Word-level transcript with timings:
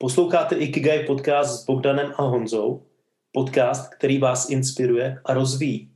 Posloucháte 0.00 0.56
Ikigai 0.56 1.06
podcast 1.06 1.62
s 1.62 1.64
Bogdanem 1.64 2.12
a 2.16 2.22
Honzou, 2.22 2.86
podcast, 3.32 3.94
který 3.94 4.18
vás 4.18 4.50
inspiruje 4.50 5.20
a 5.24 5.34
rozvíjí. 5.34 5.92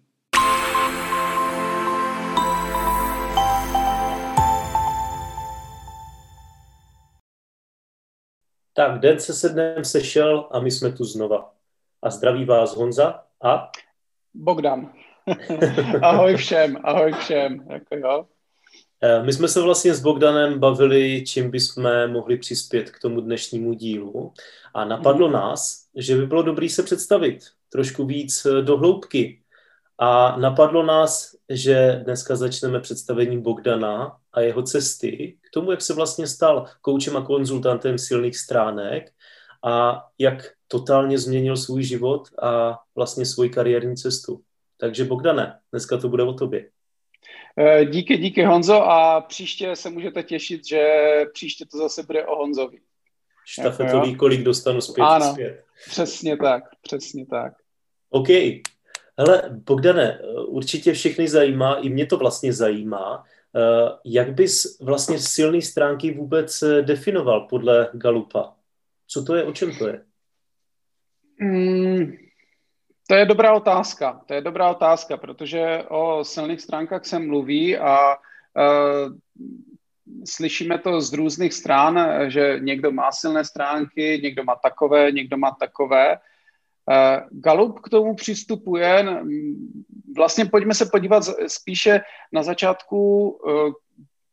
Tak, 8.73 9.01
den 9.01 9.21
se 9.21 9.35
sednem 9.35 9.85
sešel 9.85 10.49
a 10.51 10.61
my 10.61 10.71
jsme 10.71 10.93
tu 10.93 11.05
znova. 11.05 11.55
A 12.03 12.11
zdraví 12.11 12.45
vás 12.45 12.77
Honza 12.77 13.25
a... 13.43 13.71
Bogdan. 14.35 14.93
ahoj 16.03 16.37
všem, 16.37 16.77
ahoj 16.85 17.13
všem. 17.13 17.67
Jako 17.71 17.97
jo. 17.97 18.27
Eh, 19.05 19.23
my 19.23 19.33
jsme 19.33 19.49
se 19.49 19.61
vlastně 19.61 19.95
s 19.95 20.01
Bogdanem 20.01 20.59
bavili, 20.59 21.25
čím 21.27 21.51
bychom 21.51 21.91
mohli 22.07 22.37
přispět 22.37 22.91
k 22.91 22.99
tomu 22.99 23.21
dnešnímu 23.21 23.73
dílu 23.73 24.33
a 24.75 24.85
napadlo 24.85 25.27
mm. 25.27 25.33
nás, 25.33 25.87
že 25.95 26.17
by 26.17 26.27
bylo 26.27 26.43
dobré 26.43 26.69
se 26.69 26.83
představit 26.83 27.39
trošku 27.69 28.07
víc 28.07 28.47
eh, 28.47 28.63
do 28.63 28.77
hloubky. 28.77 29.43
A 29.99 30.37
napadlo 30.37 30.83
nás, 30.83 31.37
že 31.49 32.01
dneska 32.05 32.37
začneme 32.37 32.81
představením 32.81 33.43
Bogdana 33.43 34.17
a 34.33 34.41
jeho 34.41 34.63
cesty 34.63 35.39
k 35.41 35.51
tomu, 35.55 35.71
jak 35.71 35.83
se 35.83 35.95
vlastně 35.95 36.27
stal 36.27 36.67
koučem 36.81 37.17
a 37.17 37.23
konzultantem 37.23 37.99
silných 37.99 38.37
stránek 38.39 39.13
a 39.65 40.05
jak 40.19 40.53
totálně 40.69 41.19
změnil 41.19 41.57
svůj 41.57 41.83
život 41.83 42.29
a 42.43 42.79
vlastně 42.95 43.27
svoji 43.27 43.51
kariérní 43.51 43.97
cestu. 43.97 44.43
Takže 44.77 45.05
Bogdane, 45.05 45.59
dneska 45.73 45.97
to 45.97 46.09
bude 46.09 46.23
o 46.23 46.33
tobě. 46.33 46.69
Eh, 47.59 47.85
díky, 47.85 48.17
díky 48.17 48.45
Honzo 48.45 48.75
a 48.75 49.21
příště 49.21 49.77
se 49.77 49.91
můžete 49.91 50.23
těšit, 50.23 50.67
že 50.67 50.89
příště 51.33 51.67
to 51.67 51.79
zase 51.79 52.03
bude 52.03 52.27
o 52.27 52.37
Honzovi. 52.37 52.79
Štafetový, 53.45 54.17
kolik 54.17 54.43
dostanu 54.43 54.81
zpět. 54.81 55.05
Ano, 55.05 55.33
zpět. 55.33 55.65
přesně 55.91 56.37
tak, 56.37 56.65
přesně 56.83 57.27
tak. 57.27 57.53
OK. 58.11 58.29
Hele, 59.19 59.43
Bogdane, 59.67 60.19
určitě 60.47 60.93
všechny 60.93 61.29
zajímá, 61.29 61.75
i 61.75 61.89
mě 61.89 62.07
to 62.07 62.17
vlastně 62.17 62.53
zajímá, 62.53 63.25
eh, 63.57 63.99
jak 64.05 64.35
bys 64.35 64.81
vlastně 64.81 65.19
silné 65.19 65.63
stránky 65.63 66.15
vůbec 66.15 66.63
eh, 66.63 66.83
definoval 66.83 67.41
podle 67.41 67.91
Galupa? 67.93 68.55
Co 69.09 69.25
to 69.25 69.35
je, 69.35 69.45
o 69.45 69.53
čem 69.53 69.73
to 69.79 69.89
je? 69.89 70.05
Mm, 71.41 72.13
to 73.13 73.17
je 73.17 73.27
dobrá 73.27 73.53
otázka. 73.53 74.21
To 74.27 74.35
je 74.35 74.41
dobrá 74.41 74.71
otázka, 74.71 75.17
protože 75.17 75.85
o 75.89 76.25
silných 76.25 76.61
stránkách 76.61 77.05
se 77.05 77.19
mluví 77.19 77.79
a 77.79 78.17
uh, 78.17 79.13
slyšíme 80.25 80.79
to 80.79 81.01
z 81.01 81.13
různých 81.13 81.53
stran, 81.53 82.01
že 82.29 82.57
někdo 82.61 82.93
má 82.93 83.13
silné 83.13 83.45
stránky, 83.45 84.21
někdo 84.23 84.45
má 84.45 84.55
takové, 84.55 85.13
někdo 85.13 85.37
má 85.37 85.51
takové. 85.61 86.17
Uh, 86.17 87.41
Galup 87.41 87.81
k 87.81 87.89
tomu 87.89 88.15
přistupuje, 88.15 89.21
vlastně 90.17 90.45
pojďme 90.45 90.75
se 90.75 90.87
podívat 90.87 91.25
spíše 91.47 92.01
na 92.33 92.43
začátku, 92.43 93.29
uh, 93.29 93.73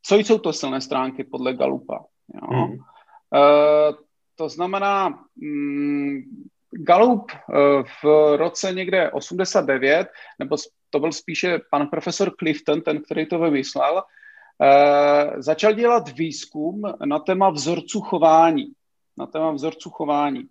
co 0.01 0.15
jsou 0.15 0.37
to 0.37 0.53
silné 0.53 0.81
stránky 0.81 1.23
podle 1.23 1.53
Galupa. 1.53 2.05
Jo? 2.33 2.47
Hmm. 2.47 2.71
Uh, 2.71 3.95
to 4.35 4.49
znamená, 4.49 5.19
um, 5.41 6.23
Galup 6.71 7.31
eh, 7.31 7.83
v 8.03 8.37
roce 8.37 8.73
někde 8.73 9.11
89, 9.11 10.07
nebo 10.39 10.57
to 10.89 10.99
byl 10.99 11.11
spíše 11.11 11.59
pan 11.71 11.87
profesor 11.87 12.31
Clifton, 12.39 12.81
ten, 12.81 13.01
který 13.01 13.25
to 13.25 13.39
vymyslel, 13.39 14.03
eh, 14.61 15.41
začal 15.41 15.73
dělat 15.73 16.09
výzkum 16.09 16.81
na 17.05 17.19
téma 17.19 17.49
vzorců 17.49 18.01
chování. 18.01 18.65
Na 19.17 19.25
téma 19.25 19.51
vzorců 19.51 19.89
chování. 19.89 20.43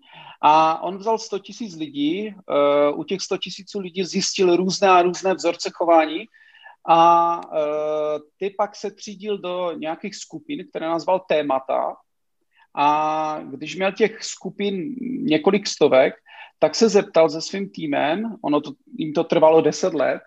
A 0.43 0.83
on 0.83 0.99
vzal 0.99 1.19
100 1.19 1.39
tisíc 1.39 1.77
lidí, 1.77 2.29
eh, 2.29 2.93
u 2.95 3.05
těch 3.05 3.21
100 3.21 3.39
tisíců 3.39 3.81
lidí 3.81 4.05
zjistil 4.05 4.57
různé 4.57 4.89
a 4.89 5.03
různé 5.03 5.35
vzorce 5.35 5.71
chování 5.75 6.25
a 6.91 7.41
ty 8.37 8.51
pak 8.51 8.77
se 8.77 8.91
třídil 8.91 9.39
do 9.39 9.73
nějakých 9.73 10.15
skupin, 10.15 10.67
které 10.71 10.89
nazval 10.89 11.21
témata 11.29 11.97
a 12.81 13.41
když 13.51 13.77
měl 13.77 13.93
těch 13.93 14.25
skupin 14.25 14.95
několik 15.01 15.67
stovek, 15.67 16.15
tak 16.59 16.75
se 16.75 16.89
zeptal 16.89 17.31
se 17.31 17.41
svým 17.41 17.71
týmem, 17.71 18.37
ono 18.43 18.61
to, 18.61 18.73
jim 18.99 19.13
to 19.13 19.25
trvalo 19.25 19.61
deset 19.61 19.95
let, 19.95 20.23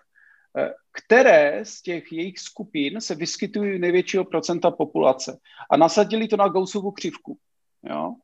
eh, 0.58 0.70
které 0.92 1.64
z 1.64 1.82
těch 1.82 2.12
jejich 2.12 2.38
skupin 2.38 3.00
se 3.00 3.14
vyskytují 3.14 3.78
největšího 3.78 4.24
procenta 4.24 4.70
populace. 4.70 5.38
A 5.70 5.76
nasadili 5.76 6.28
to 6.28 6.36
na 6.36 6.48
Gaussovu 6.48 6.90
křivku. 6.90 7.38
Jo? 7.82 8.14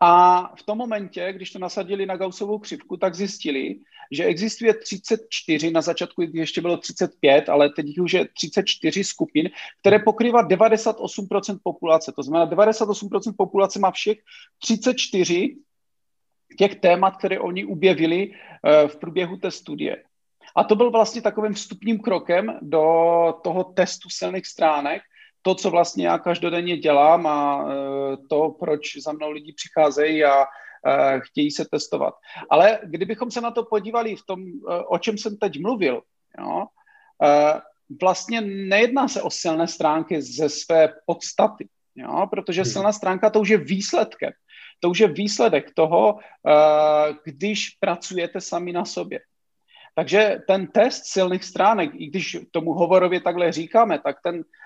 A 0.00 0.42
v 0.56 0.62
tom 0.62 0.78
momentě, 0.78 1.32
když 1.32 1.50
to 1.50 1.58
nasadili 1.58 2.06
na 2.06 2.16
Gaussovou 2.16 2.58
křivku, 2.58 2.96
tak 2.96 3.14
zjistili, 3.14 3.76
že 4.12 4.24
existuje 4.24 4.74
34, 4.74 5.70
na 5.70 5.80
začátku 5.80 6.22
ještě 6.32 6.60
bylo 6.60 6.76
35, 6.76 7.48
ale 7.48 7.70
teď 7.70 7.98
už 7.98 8.12
je 8.12 8.28
34 8.28 9.04
skupin, 9.04 9.50
které 9.80 9.98
pokrývá 9.98 10.48
98% 10.48 11.58
populace. 11.62 12.12
To 12.12 12.22
znamená, 12.22 12.50
98% 12.50 13.34
populace 13.38 13.78
má 13.78 13.90
všech 13.90 14.18
34 14.62 15.56
těch 16.58 16.74
témat, 16.74 17.16
které 17.16 17.40
oni 17.40 17.64
objevili 17.64 18.32
eh, 18.32 18.88
v 18.88 18.96
průběhu 18.96 19.36
té 19.36 19.50
studie. 19.50 20.02
A 20.56 20.64
to 20.64 20.76
byl 20.76 20.90
vlastně 20.90 21.22
takovým 21.22 21.54
vstupním 21.54 21.98
krokem 22.00 22.58
do 22.62 22.84
toho 23.44 23.64
testu 23.64 24.08
silných 24.10 24.46
stránek, 24.46 25.02
to, 25.46 25.54
co 25.54 25.70
vlastně 25.70 26.06
já 26.06 26.18
každodenně 26.18 26.76
dělám 26.76 27.26
a 27.26 27.62
e, 27.62 28.16
to, 28.28 28.50
proč 28.58 28.96
za 28.98 29.12
mnou 29.12 29.30
lidi 29.30 29.52
přicházejí 29.52 30.24
a 30.24 30.42
e, 30.42 30.46
chtějí 31.20 31.50
se 31.50 31.64
testovat. 31.70 32.14
Ale 32.50 32.78
kdybychom 32.82 33.30
se 33.30 33.40
na 33.40 33.50
to 33.50 33.64
podívali 33.64 34.16
v 34.16 34.26
tom, 34.26 34.40
e, 34.42 34.50
o 34.90 34.98
čem 34.98 35.18
jsem 35.18 35.36
teď 35.36 35.60
mluvil, 35.62 36.02
jo, 36.38 36.66
vlastně 38.02 38.40
nejedná 38.40 39.08
se 39.08 39.22
o 39.22 39.30
silné 39.30 39.68
stránky 39.68 40.22
ze 40.22 40.48
své 40.48 40.92
podstaty, 41.06 41.68
jo, 41.94 42.26
protože 42.30 42.62
hmm. 42.62 42.70
silná 42.70 42.92
stránka 42.92 43.30
to 43.30 43.40
už 43.40 43.48
je 43.48 43.58
výsledkem. 43.58 44.32
To 44.80 44.90
už 44.90 44.98
je 44.98 45.08
výsledek 45.08 45.74
toho, 45.74 46.18
když 47.24 47.70
pracujete 47.80 48.40
sami 48.40 48.72
na 48.72 48.84
sobě. 48.84 49.20
Takže 49.94 50.42
ten 50.46 50.66
test 50.66 51.06
silných 51.06 51.44
stránek, 51.44 51.90
i 51.94 52.06
když 52.06 52.36
tomu 52.50 52.72
hovorově 52.72 53.20
takhle 53.20 53.52
říkáme, 53.52 53.98
tak 53.98 54.16
ten 54.22 54.44
Eh, 54.44 54.65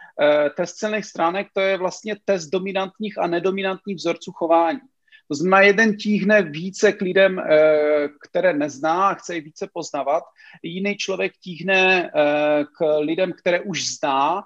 test 0.56 0.78
silných 0.78 1.04
stránek 1.04 1.47
to 1.54 1.60
je 1.60 1.76
vlastně 1.76 2.16
test 2.25 2.47
dominantních 2.47 3.19
a 3.19 3.26
nedominantních 3.26 3.97
vzorců 3.97 4.32
chování. 4.32 4.81
To 5.28 5.34
znamená, 5.34 5.60
jeden 5.60 5.97
tíhne 5.97 6.42
více 6.42 6.92
k 6.92 7.00
lidem, 7.00 7.38
eh, 7.38 8.08
které 8.28 8.53
nezná 8.53 9.09
a 9.09 9.14
chce 9.14 9.34
je 9.34 9.41
více 9.41 9.69
poznávat, 9.72 10.25
jiný 10.62 10.97
člověk 10.97 11.32
tíhne 11.42 12.10
eh, 12.14 12.64
k 12.78 12.98
lidem, 12.98 13.32
které 13.32 13.60
už 13.60 13.86
zná, 13.86 14.42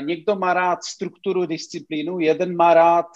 někdo 0.00 0.36
má 0.36 0.54
rád 0.54 0.84
strukturu, 0.84 1.46
disciplínu, 1.46 2.18
jeden 2.20 2.56
má 2.56 2.74
rád 2.74 3.06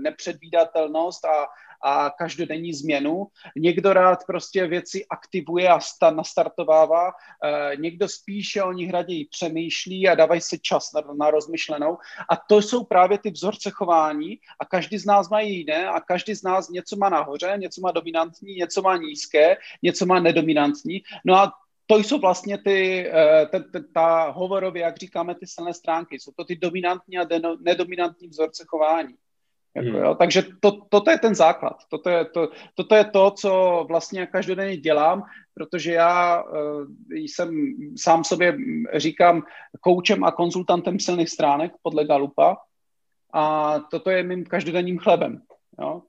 nepředvídatelnost 0.00 1.24
a 1.24 1.46
a 1.84 2.10
každodenní 2.10 2.72
změnu. 2.72 3.26
Někdo 3.56 3.92
rád 3.92 4.24
prostě 4.26 4.66
věci 4.66 5.06
aktivuje 5.10 5.68
a 5.68 5.80
sta, 5.80 6.10
nastartovává, 6.10 7.08
e, 7.08 7.76
někdo 7.76 8.08
spíše 8.08 8.62
o 8.62 8.72
nich 8.72 8.90
raději 8.90 9.24
přemýšlí 9.24 10.08
a 10.08 10.14
dávají 10.14 10.40
si 10.40 10.58
čas 10.58 10.92
na, 10.92 11.00
na 11.14 11.30
rozmyšlenou. 11.30 11.98
A 12.30 12.36
to 12.36 12.62
jsou 12.62 12.84
právě 12.84 13.18
ty 13.18 13.30
vzorce 13.30 13.70
chování 13.70 14.38
a 14.60 14.64
každý 14.64 14.98
z 14.98 15.06
nás 15.06 15.28
má 15.28 15.40
jiné 15.40 15.88
a 15.88 16.00
každý 16.00 16.34
z 16.34 16.42
nás 16.42 16.68
něco 16.68 16.96
má 16.96 17.08
nahoře, 17.08 17.54
něco 17.56 17.80
má 17.80 17.90
dominantní, 17.90 18.54
něco 18.54 18.82
má 18.82 18.96
nízké, 18.96 19.56
něco 19.82 20.06
má 20.06 20.20
nedominantní. 20.20 21.02
No 21.24 21.34
a 21.34 21.52
to 21.86 21.96
jsou 21.96 22.18
vlastně 22.18 22.58
ty, 22.58 23.08
eh, 23.08 23.46
ta, 23.46 23.58
ta, 23.58 23.78
ta 23.94 24.30
hovorově, 24.30 24.82
jak 24.82 24.96
říkáme, 24.96 25.34
ty 25.34 25.46
silné 25.46 25.74
stránky. 25.74 26.20
Jsou 26.20 26.32
to 26.36 26.44
ty 26.44 26.56
dominantní 26.56 27.18
a 27.18 27.26
nedominantní 27.60 28.28
vzorce 28.28 28.64
chování. 28.66 29.14
Jako, 29.76 29.88
hmm. 29.88 30.04
jo? 30.04 30.14
Takže 30.14 30.42
to, 30.60 30.72
toto 30.88 31.10
je 31.10 31.18
ten 31.18 31.34
základ. 31.34 31.76
Toto 31.90 32.10
je 32.10 32.24
to, 32.24 32.48
toto 32.74 32.94
je 32.94 33.04
to, 33.04 33.30
co 33.30 33.84
vlastně 33.88 34.26
každodenně 34.26 34.76
dělám, 34.76 35.22
protože 35.54 35.92
já 35.92 36.42
uh, 36.42 36.86
jsem 37.12 37.74
sám 37.96 38.24
sobě 38.24 38.56
říkám 38.94 39.42
koučem 39.80 40.24
a 40.24 40.32
konzultantem 40.32 41.00
silných 41.00 41.28
stránek 41.28 41.72
podle 41.82 42.04
Galupa 42.04 42.56
a 43.32 43.78
toto 43.90 44.10
je 44.10 44.22
mým 44.22 44.44
každodenním 44.44 44.98
chlebem. 44.98 45.42
Jo? 45.80 46.02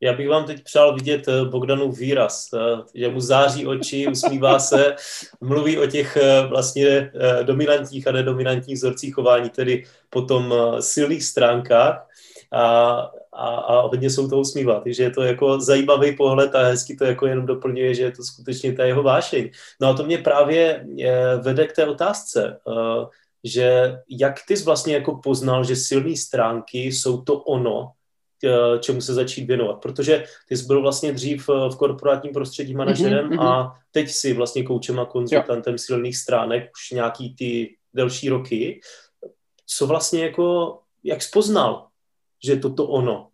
Já 0.00 0.12
bych 0.12 0.28
vám 0.28 0.44
teď 0.44 0.64
přál 0.64 0.94
vidět 0.94 1.28
eh, 1.28 1.44
Bogdanův 1.44 1.98
výraz, 1.98 2.48
eh, 2.54 2.58
že 2.94 3.08
mu 3.08 3.20
září 3.20 3.66
oči, 3.66 4.06
usmívá 4.08 4.58
se, 4.58 4.96
mluví 5.40 5.78
o 5.78 5.86
těch 5.86 6.18
vlastně 6.48 7.12
dominantních 7.42 8.06
a 8.06 8.12
nedominantních 8.12 8.76
vzorcích 8.76 9.14
chování, 9.14 9.50
tedy 9.50 9.84
potom 10.10 10.54
silných 10.80 11.24
stránkách 11.24 12.08
a, 12.52 13.00
a, 13.32 13.46
a 13.46 13.80
hodně 13.80 14.10
jsou 14.10 14.28
to 14.28 14.38
usmívat. 14.38 14.82
Takže 14.84 15.02
je 15.02 15.10
to 15.10 15.22
jako 15.22 15.60
zajímavý 15.60 16.16
pohled 16.16 16.54
a 16.54 16.62
hezky 16.62 16.96
to 16.96 17.04
jako 17.04 17.26
jenom 17.26 17.46
doplňuje, 17.46 17.94
že 17.94 18.02
je 18.02 18.12
to 18.12 18.22
skutečně 18.22 18.72
ta 18.72 18.84
jeho 18.84 19.02
vášeň. 19.02 19.50
No 19.80 19.88
a 19.88 19.94
to 19.94 20.04
mě 20.04 20.18
právě 20.18 20.86
eh, 21.04 21.36
vede 21.36 21.66
k 21.66 21.72
té 21.72 21.86
otázce, 21.86 22.60
eh, 22.68 23.06
že 23.44 23.98
jak 24.08 24.34
ty 24.48 24.56
jsi 24.56 24.64
vlastně 24.64 24.94
jako 24.94 25.20
poznal, 25.24 25.64
že 25.64 25.76
silné 25.76 26.16
stránky 26.16 26.78
jsou 26.78 27.22
to 27.22 27.38
ono, 27.38 27.90
eh, 28.44 28.78
čemu 28.78 29.00
se 29.00 29.14
začít 29.14 29.44
věnovat, 29.44 29.74
protože 29.74 30.24
ty 30.48 30.56
jsi 30.56 30.66
byl 30.66 30.82
vlastně 30.82 31.12
dřív 31.12 31.48
v 31.48 31.76
korporátním 31.76 32.32
prostředí 32.32 32.74
manažerem 32.74 33.30
mm-hmm. 33.30 33.42
a 33.42 33.74
teď 33.90 34.10
si 34.10 34.32
vlastně 34.32 34.62
koučem 34.62 35.00
a 35.00 35.04
konzultantem 35.04 35.74
jo. 35.74 35.78
silných 35.78 36.16
stránek 36.16 36.70
už 36.72 36.90
nějaký 36.90 37.34
ty 37.34 37.76
delší 37.94 38.28
roky. 38.28 38.80
Co 39.66 39.86
vlastně 39.86 40.24
jako, 40.24 40.78
jak 41.04 41.22
spoznal, 41.22 41.87
že 42.44 42.52
je 42.52 42.58
to 42.58 42.74
to 42.74 42.86
ono, 42.86 43.30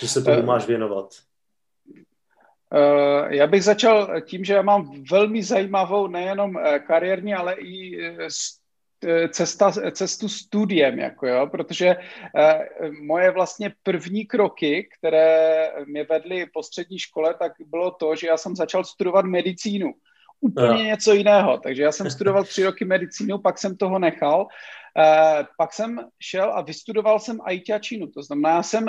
že 0.00 0.08
se 0.08 0.22
tomu 0.22 0.42
máš 0.42 0.66
věnovat? 0.66 1.14
Eh, 2.74 3.36
já 3.36 3.46
bych 3.46 3.64
začal 3.64 4.20
tím, 4.20 4.44
že 4.44 4.54
já 4.54 4.62
mám 4.62 5.04
velmi 5.10 5.42
zajímavou 5.42 6.06
nejenom 6.06 6.58
eh, 6.58 6.78
kariérní, 6.78 7.34
ale 7.34 7.54
i 7.54 8.06
eh, 8.06 9.28
cesta, 9.28 9.72
cestu 9.92 10.28
studiem, 10.28 10.98
jako 10.98 11.26
jo, 11.26 11.46
protože 11.46 11.96
moje 13.02 13.30
vlastně 13.30 13.72
první 13.82 14.26
kroky, 14.26 14.88
které 14.98 15.70
mě 15.86 16.04
vedly 16.04 16.46
po 16.52 16.62
střední 16.62 16.98
škole, 16.98 17.34
tak 17.34 17.52
bylo 17.66 17.90
to, 17.90 18.16
že 18.16 18.26
já 18.26 18.36
jsem 18.36 18.56
začal 18.56 18.84
studovat 18.84 19.24
medicínu. 19.24 19.92
Úplně 20.40 20.68
no. 20.68 20.82
něco 20.82 21.14
jiného. 21.14 21.58
Takže 21.58 21.82
já 21.82 21.92
jsem 21.92 22.10
studoval 22.10 22.44
tři 22.44 22.64
roky 22.64 22.84
medicínu, 22.84 23.38
pak 23.38 23.58
jsem 23.58 23.76
toho 23.76 23.98
nechal. 23.98 24.46
Pak 25.58 25.72
jsem 25.72 26.00
šel 26.20 26.52
a 26.52 26.60
vystudoval 26.60 27.20
jsem 27.20 27.38
ITačinu. 27.50 28.06
To 28.06 28.22
znamená, 28.22 28.50
já 28.50 28.62
jsem 28.62 28.86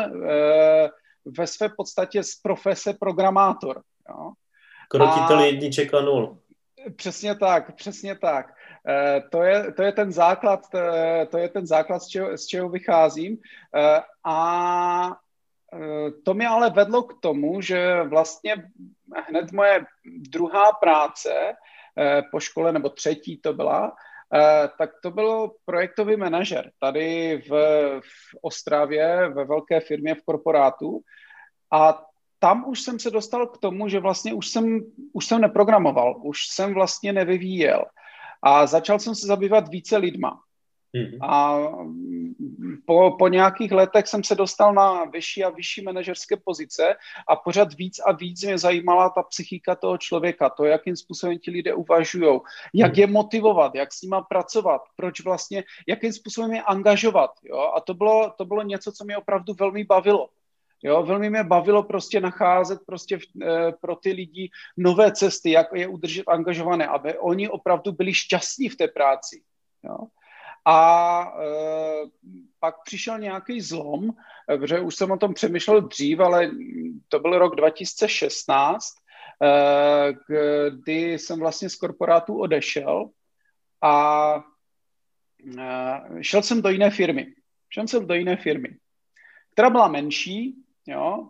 ve 1.37 1.47
své 1.47 1.69
podstatě 1.69 2.23
z 2.23 2.35
profese 2.35 2.93
programátor. 2.93 3.81
Jo. 4.09 4.31
Krotitel 4.89 5.39
jedniček 5.39 5.93
a 5.93 6.01
nul. 6.01 6.37
Přesně 6.95 7.35
tak, 7.35 7.75
přesně 7.75 8.15
tak. 8.15 8.53
E, 8.87 9.21
to, 9.31 9.43
je, 9.43 9.71
to 9.73 9.83
je 9.83 9.91
ten 9.91 10.11
základ, 10.11 10.75
e, 10.75 11.25
to 11.25 11.37
je 11.37 11.49
ten 11.49 11.67
základ, 11.67 11.99
z 11.99 12.07
čeho, 12.07 12.37
z 12.37 12.45
čeho 12.45 12.69
vycházím. 12.69 13.37
A 14.25 15.17
to 16.25 16.33
mě 16.33 16.47
ale 16.47 16.69
vedlo 16.69 17.03
k 17.03 17.19
tomu, 17.19 17.61
že 17.61 18.03
vlastně 18.03 18.55
hned 19.27 19.51
moje 19.51 19.85
druhá 20.05 20.71
práce 20.71 21.53
po 22.31 22.39
škole, 22.39 22.73
nebo 22.73 22.89
třetí 22.89 23.37
to 23.37 23.53
byla, 23.53 23.91
Eh, 23.91 24.08
tak 24.77 24.89
to 25.03 25.11
byl 25.11 25.51
projektový 25.65 26.17
manažer 26.17 26.71
tady 26.79 27.37
v, 27.49 27.51
v 28.01 28.35
Ostravě, 28.41 29.29
ve 29.29 29.45
velké 29.45 29.79
firmě 29.79 30.15
v 30.15 30.23
korporátu. 30.23 31.01
A 31.71 32.05
tam 32.39 32.65
už 32.67 32.81
jsem 32.81 32.99
se 32.99 33.09
dostal 33.11 33.47
k 33.47 33.57
tomu, 33.57 33.89
že 33.89 33.99
vlastně 33.99 34.33
už 34.33 34.47
jsem, 34.47 34.79
už 35.13 35.25
jsem 35.25 35.41
neprogramoval, 35.41 36.21
už 36.23 36.47
jsem 36.47 36.73
vlastně 36.73 37.13
nevyvíjel. 37.13 37.85
A 38.41 38.67
začal 38.67 38.99
jsem 38.99 39.15
se 39.15 39.27
zabývat 39.27 39.69
více 39.69 39.97
lidma. 39.97 40.41
Mm-hmm. 40.95 41.17
A 41.21 41.59
po, 42.85 43.15
po 43.19 43.27
nějakých 43.27 43.71
letech 43.71 44.07
jsem 44.07 44.23
se 44.23 44.35
dostal 44.35 44.73
na 44.73 45.05
vyšší 45.05 45.43
a 45.43 45.49
vyšší 45.49 45.81
manažerské 45.81 46.37
pozice 46.37 46.95
a 47.27 47.35
pořád 47.35 47.73
víc 47.73 47.99
a 47.99 48.11
víc 48.11 48.43
mě 48.43 48.57
zajímala 48.57 49.09
ta 49.09 49.23
psychika 49.23 49.75
toho 49.75 49.97
člověka, 49.97 50.49
to, 50.49 50.65
jakým 50.65 50.95
způsobem 50.95 51.39
ti 51.39 51.51
lidé 51.51 51.73
uvažují, 51.73 52.39
jak 52.73 52.97
je 52.97 53.07
motivovat, 53.07 53.75
jak 53.75 53.93
s 53.93 54.01
nima 54.01 54.21
pracovat, 54.21 54.81
proč 54.95 55.23
vlastně, 55.23 55.63
jakým 55.87 56.13
způsobem 56.13 56.53
je 56.53 56.61
angažovat. 56.61 57.31
Jo? 57.43 57.71
A 57.75 57.81
to 57.81 57.93
bylo, 57.93 58.33
to 58.37 58.45
bylo 58.45 58.63
něco, 58.63 58.91
co 58.91 59.05
mě 59.05 59.17
opravdu 59.17 59.53
velmi 59.59 59.83
bavilo. 59.83 60.29
Jo, 60.83 61.03
velmi 61.03 61.29
mě 61.29 61.43
bavilo 61.43 61.83
prostě 61.83 62.21
nacházet 62.21 62.79
prostě 62.85 63.17
v, 63.17 63.21
e, 63.43 63.71
pro 63.71 63.95
ty 63.95 64.11
lidi 64.11 64.49
nové 64.77 65.11
cesty, 65.11 65.51
jak 65.51 65.67
je 65.73 65.87
udržet 65.87 66.23
angažované, 66.27 66.87
aby 66.87 67.17
oni 67.17 67.49
opravdu 67.49 67.91
byli 67.91 68.13
šťastní 68.13 68.69
v 68.69 68.75
té 68.75 68.87
práci. 68.87 69.41
Jo. 69.83 69.97
A 70.65 71.21
e, 71.23 71.45
pak 72.59 72.75
přišel 72.83 73.19
nějaký 73.19 73.61
zlom, 73.61 74.09
protože 74.47 74.79
už 74.79 74.95
jsem 74.95 75.11
o 75.11 75.17
tom 75.17 75.33
přemýšlel 75.33 75.81
dřív, 75.81 76.19
ale 76.19 76.51
to 77.07 77.19
byl 77.19 77.39
rok 77.39 77.55
2016, 77.55 78.85
e, 79.41 80.13
kdy 80.69 81.13
jsem 81.13 81.39
vlastně 81.39 81.69
z 81.69 81.75
korporátu 81.75 82.39
odešel 82.39 83.09
a 83.81 84.35
e, 85.59 86.23
šel 86.23 86.43
jsem 86.43 86.61
do 86.61 86.69
jiné 86.69 86.89
firmy. 86.89 87.33
Šel 87.69 87.87
jsem 87.87 88.07
do 88.07 88.13
jiné 88.13 88.35
firmy, 88.35 88.77
která 89.51 89.69
byla 89.69 89.87
menší, 89.87 90.55
jo, 90.87 91.29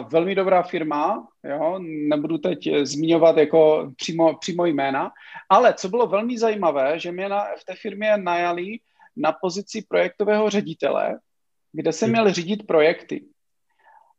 Velmi 0.00 0.34
dobrá 0.34 0.62
firma, 0.62 1.28
jo, 1.44 1.78
nebudu 2.08 2.38
teď 2.38 2.58
zmiňovat 2.82 3.36
jako 3.36 3.90
přímo, 3.96 4.38
přímo 4.38 4.66
jména, 4.66 5.12
ale 5.48 5.74
co 5.74 5.88
bylo 5.88 6.06
velmi 6.06 6.38
zajímavé, 6.38 6.98
že 6.98 7.12
mě 7.12 7.28
na, 7.28 7.44
v 7.60 7.64
té 7.64 7.74
firmě 7.74 8.16
najali 8.16 8.78
na 9.16 9.32
pozici 9.32 9.82
projektového 9.88 10.50
ředitele, 10.50 11.18
kde 11.72 11.92
jsem 11.92 12.10
měl 12.10 12.32
řídit 12.32 12.66
projekty. 12.66 13.24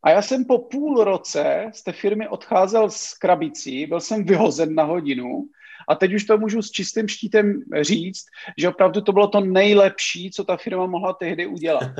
A 0.03 0.09
já 0.09 0.21
jsem 0.21 0.45
po 0.45 0.57
půl 0.57 1.03
roce 1.03 1.71
z 1.73 1.83
té 1.83 1.91
firmy 1.91 2.27
odcházel 2.27 2.89
s 2.89 3.13
krabicí, 3.13 3.85
byl 3.85 3.99
jsem 3.99 4.23
vyhozen 4.23 4.75
na 4.75 4.83
hodinu 4.83 5.43
a 5.87 5.95
teď 5.95 6.13
už 6.13 6.23
to 6.23 6.37
můžu 6.37 6.61
s 6.61 6.71
čistým 6.71 7.07
štítem 7.07 7.63
říct, 7.81 8.25
že 8.57 8.69
opravdu 8.69 9.01
to 9.01 9.11
bylo 9.11 9.27
to 9.27 9.39
nejlepší, 9.39 10.31
co 10.31 10.43
ta 10.43 10.57
firma 10.57 10.85
mohla 10.85 11.13
tehdy 11.13 11.47
udělat. 11.47 11.83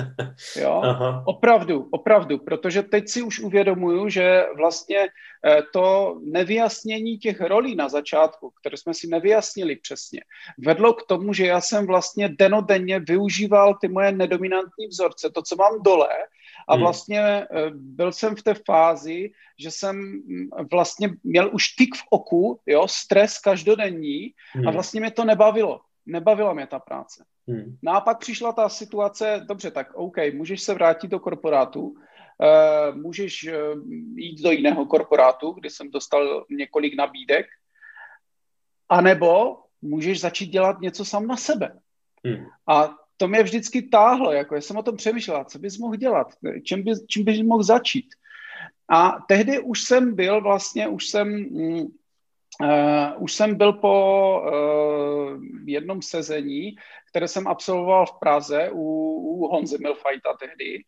Jo? 0.56 0.82
Aha. 0.84 1.24
Opravdu, 1.26 1.88
opravdu, 1.92 2.38
protože 2.38 2.84
teď 2.84 3.10
si 3.10 3.22
už 3.22 3.40
uvědomuju, 3.40 4.10
že 4.10 4.46
vlastně 4.58 4.98
eh, 4.98 5.62
to 5.74 6.18
nevyjasnění 6.24 7.18
těch 7.18 7.42
rolí 7.42 7.76
na 7.76 7.90
začátku, 7.90 8.52
které 8.60 8.78
jsme 8.78 8.94
si 8.94 9.08
nevyjasnili 9.08 9.76
přesně, 9.76 10.22
vedlo 10.58 10.94
k 10.94 11.08
tomu, 11.08 11.34
že 11.34 11.46
já 11.46 11.62
jsem 11.62 11.88
vlastně 11.88 12.30
denodenně 12.30 13.00
využíval 13.00 13.78
ty 13.82 13.88
moje 13.88 14.12
nedominantní 14.12 14.88
vzorce, 14.88 15.30
to, 15.30 15.42
co 15.42 15.56
mám 15.56 15.84
dole, 15.84 16.10
a 16.68 16.74
hmm. 16.74 16.82
vlastně 16.84 17.20
eh, 17.20 17.48
byl 17.74 18.12
jsem 18.12 18.36
v 18.36 18.44
té 18.44 18.54
fázi, 18.54 19.32
že 19.60 19.72
jsem 19.72 19.96
mm, 19.96 20.50
vlastně 20.72 21.10
měl 21.24 21.50
už 21.54 21.68
tyk 21.68 21.96
v 21.96 22.04
oku, 22.10 22.60
jo, 22.66 22.88
stres 22.88 23.40
každodenní 23.40 24.34
hmm. 24.54 24.68
a 24.68 24.72
vlastně 24.72 25.02
mě 25.02 25.12
to 25.12 25.26
nebavilo. 25.26 25.82
Nebavila 26.06 26.54
mě 26.54 26.68
ta 26.68 26.80
práce. 26.80 27.26
Hmm. 27.48 27.78
No 27.82 27.92
a 27.92 28.02
pak 28.02 28.20
přišla 28.20 28.52
ta 28.52 28.70
situace, 28.70 29.46
dobře, 29.48 29.72
tak 29.72 29.94
OK, 29.96 30.18
můžeš 30.34 30.62
se 30.62 30.74
vrátit 30.74 31.08
do 31.08 31.20
korporátu, 31.20 31.82
uh, 31.82 32.96
můžeš 32.96 33.48
uh, 33.48 33.82
jít 34.16 34.42
do 34.44 34.52
jiného 34.52 34.86
korporátu, 34.86 35.52
kde 35.52 35.70
jsem 35.70 35.92
dostal 35.92 36.46
několik 36.50 36.96
nabídek, 36.98 37.46
anebo 38.90 39.58
můžeš 39.82 40.20
začít 40.20 40.48
dělat 40.48 40.82
něco 40.82 41.06
sám 41.06 41.28
na 41.28 41.38
sebe. 41.38 41.80
Hmm. 42.26 42.46
A 42.68 42.96
to 43.24 43.28
mě 43.28 43.44
vždycky 43.44 43.82
táhlo, 43.82 44.32
jako 44.32 44.56
já 44.56 44.62
jsem 44.62 44.78
o 44.78 44.84
tom 44.84 44.98
přemýšlela, 44.98 45.44
co 45.44 45.60
bys 45.60 45.78
mohl 45.78 45.96
dělat, 45.96 46.28
čím, 46.64 46.84
bys, 46.84 47.06
čím 47.06 47.26
bys 47.26 47.42
mohl 47.42 47.64
začít. 47.64 48.06
A 48.90 49.12
tehdy 49.28 49.60
už 49.60 49.82
jsem 49.82 50.16
byl 50.16 50.42
vlastně, 50.42 50.88
už 50.88 51.08
jsem, 51.08 51.46
uh, 52.62 53.24
už 53.24 53.34
jsem 53.34 53.56
byl 53.56 53.74
po 53.74 54.42
uh, 54.42 55.44
jednom 55.66 56.02
sezení, 56.02 56.76
které 57.10 57.28
jsem 57.28 57.48
absolvoval 57.48 58.06
v 58.06 58.20
Praze 58.20 58.70
u, 58.72 58.84
u 59.16 59.48
Honzy 59.48 59.78
Milfajta 59.80 60.34
tehdy. 60.40 60.84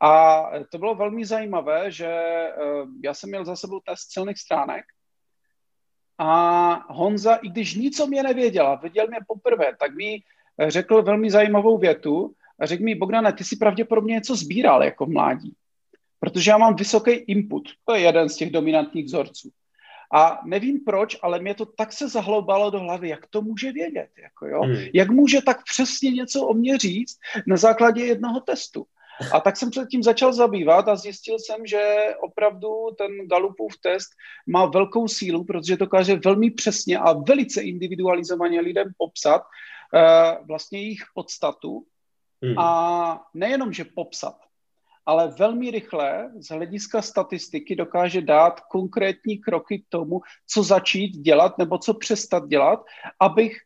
A 0.00 0.42
to 0.70 0.78
bylo 0.78 0.94
velmi 0.94 1.24
zajímavé, 1.24 1.90
že 1.90 2.06
uh, 2.06 2.88
já 3.04 3.14
jsem 3.14 3.30
měl 3.30 3.44
za 3.44 3.56
sebou 3.56 3.80
test 3.80 4.12
silných 4.12 4.38
stránek 4.38 4.84
a 6.18 6.92
Honza, 6.92 7.34
i 7.34 7.48
když 7.48 7.74
nic 7.74 8.00
o 8.00 8.06
mě 8.06 8.22
nevěděla, 8.22 8.74
viděl 8.74 9.06
mě 9.08 9.18
poprvé, 9.26 9.76
tak 9.80 9.94
mi 9.94 10.22
řekl 10.68 11.02
velmi 11.02 11.30
zajímavou 11.30 11.78
větu 11.78 12.34
a 12.60 12.66
řekl 12.66 12.82
mi, 12.82 12.94
Bogdane, 12.94 13.32
ty 13.32 13.44
si 13.44 13.56
pravděpodobně 13.56 14.14
něco 14.14 14.36
sbíral 14.36 14.84
jako 14.84 15.06
mládí, 15.06 15.54
protože 16.20 16.50
já 16.50 16.58
mám 16.58 16.74
vysoký 16.74 17.10
input. 17.10 17.68
To 17.84 17.94
je 17.94 18.00
jeden 18.00 18.28
z 18.28 18.36
těch 18.36 18.50
dominantních 18.50 19.04
vzorců. 19.04 19.50
A 20.12 20.40
nevím 20.44 20.80
proč, 20.84 21.16
ale 21.22 21.40
mě 21.40 21.54
to 21.54 21.66
tak 21.66 21.92
se 21.92 22.08
zahloubalo 22.08 22.70
do 22.70 22.80
hlavy, 22.80 23.08
jak 23.08 23.26
to 23.26 23.42
může 23.42 23.72
vědět, 23.72 24.08
jako 24.22 24.46
jo? 24.46 24.62
Hmm. 24.62 24.76
jak 24.94 25.10
může 25.10 25.42
tak 25.42 25.64
přesně 25.64 26.10
něco 26.10 26.46
o 26.46 26.54
mě 26.54 26.78
říct 26.78 27.18
na 27.46 27.56
základě 27.56 28.04
jednoho 28.04 28.40
testu. 28.40 28.86
A 29.32 29.40
tak 29.40 29.56
jsem 29.56 29.72
se 29.72 29.86
tím 29.90 30.02
začal 30.02 30.32
zabývat 30.32 30.88
a 30.88 30.96
zjistil 30.96 31.38
jsem, 31.38 31.66
že 31.66 32.14
opravdu 32.20 32.68
ten 32.98 33.28
Galupův 33.28 33.72
test 33.80 34.08
má 34.46 34.66
velkou 34.66 35.08
sílu, 35.08 35.44
protože 35.44 35.76
to 35.76 35.84
dokáže 35.84 36.20
velmi 36.24 36.50
přesně 36.50 36.98
a 36.98 37.12
velice 37.12 37.62
individualizovaně 37.62 38.60
lidem 38.60 38.92
popsat, 38.98 39.42
vlastně 40.46 40.82
jejich 40.82 41.02
podstatu 41.14 41.86
hmm. 42.42 42.58
a 42.58 43.26
nejenom, 43.34 43.72
že 43.72 43.84
popsat, 43.84 44.36
ale 45.06 45.28
velmi 45.28 45.70
rychle 45.70 46.30
z 46.38 46.48
hlediska 46.48 47.02
statistiky 47.02 47.76
dokáže 47.76 48.20
dát 48.20 48.60
konkrétní 48.60 49.38
kroky 49.38 49.78
k 49.78 49.88
tomu, 49.88 50.20
co 50.46 50.62
začít 50.62 51.10
dělat 51.10 51.58
nebo 51.58 51.78
co 51.78 51.94
přestat 51.94 52.48
dělat, 52.48 52.84
abych 53.20 53.60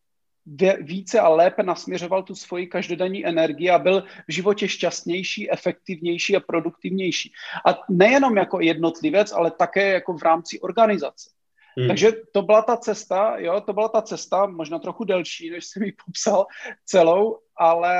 více 0.81 1.21
a 1.21 1.28
lépe 1.28 1.62
nasměřoval 1.62 2.23
tu 2.23 2.35
svoji 2.35 2.66
každodenní 2.66 3.26
energii 3.26 3.71
a 3.71 3.78
byl 3.78 4.04
v 4.28 4.33
životě 4.33 4.69
šťastnější, 4.69 5.50
efektivnější 5.50 6.37
a 6.37 6.40
produktivnější. 6.40 7.33
A 7.66 7.78
nejenom 7.88 8.37
jako 8.37 8.61
jednotlivec, 8.61 9.33
ale 9.33 9.50
také 9.50 9.93
jako 9.93 10.12
v 10.12 10.23
rámci 10.23 10.61
organizace. 10.61 11.31
Hmm. 11.78 11.88
Takže 11.88 12.12
to 12.33 12.43
byla 12.43 12.62
ta 12.62 12.76
cesta, 12.76 13.37
jo, 13.38 13.61
to 13.61 13.73
byla 13.73 13.88
ta 13.88 14.02
cesta, 14.02 14.47
možná 14.47 14.78
trochu 14.78 15.04
delší, 15.04 15.50
než 15.50 15.64
jsem 15.64 15.83
ji 15.83 15.93
popsal 16.07 16.47
celou, 16.85 17.38
ale 17.57 17.95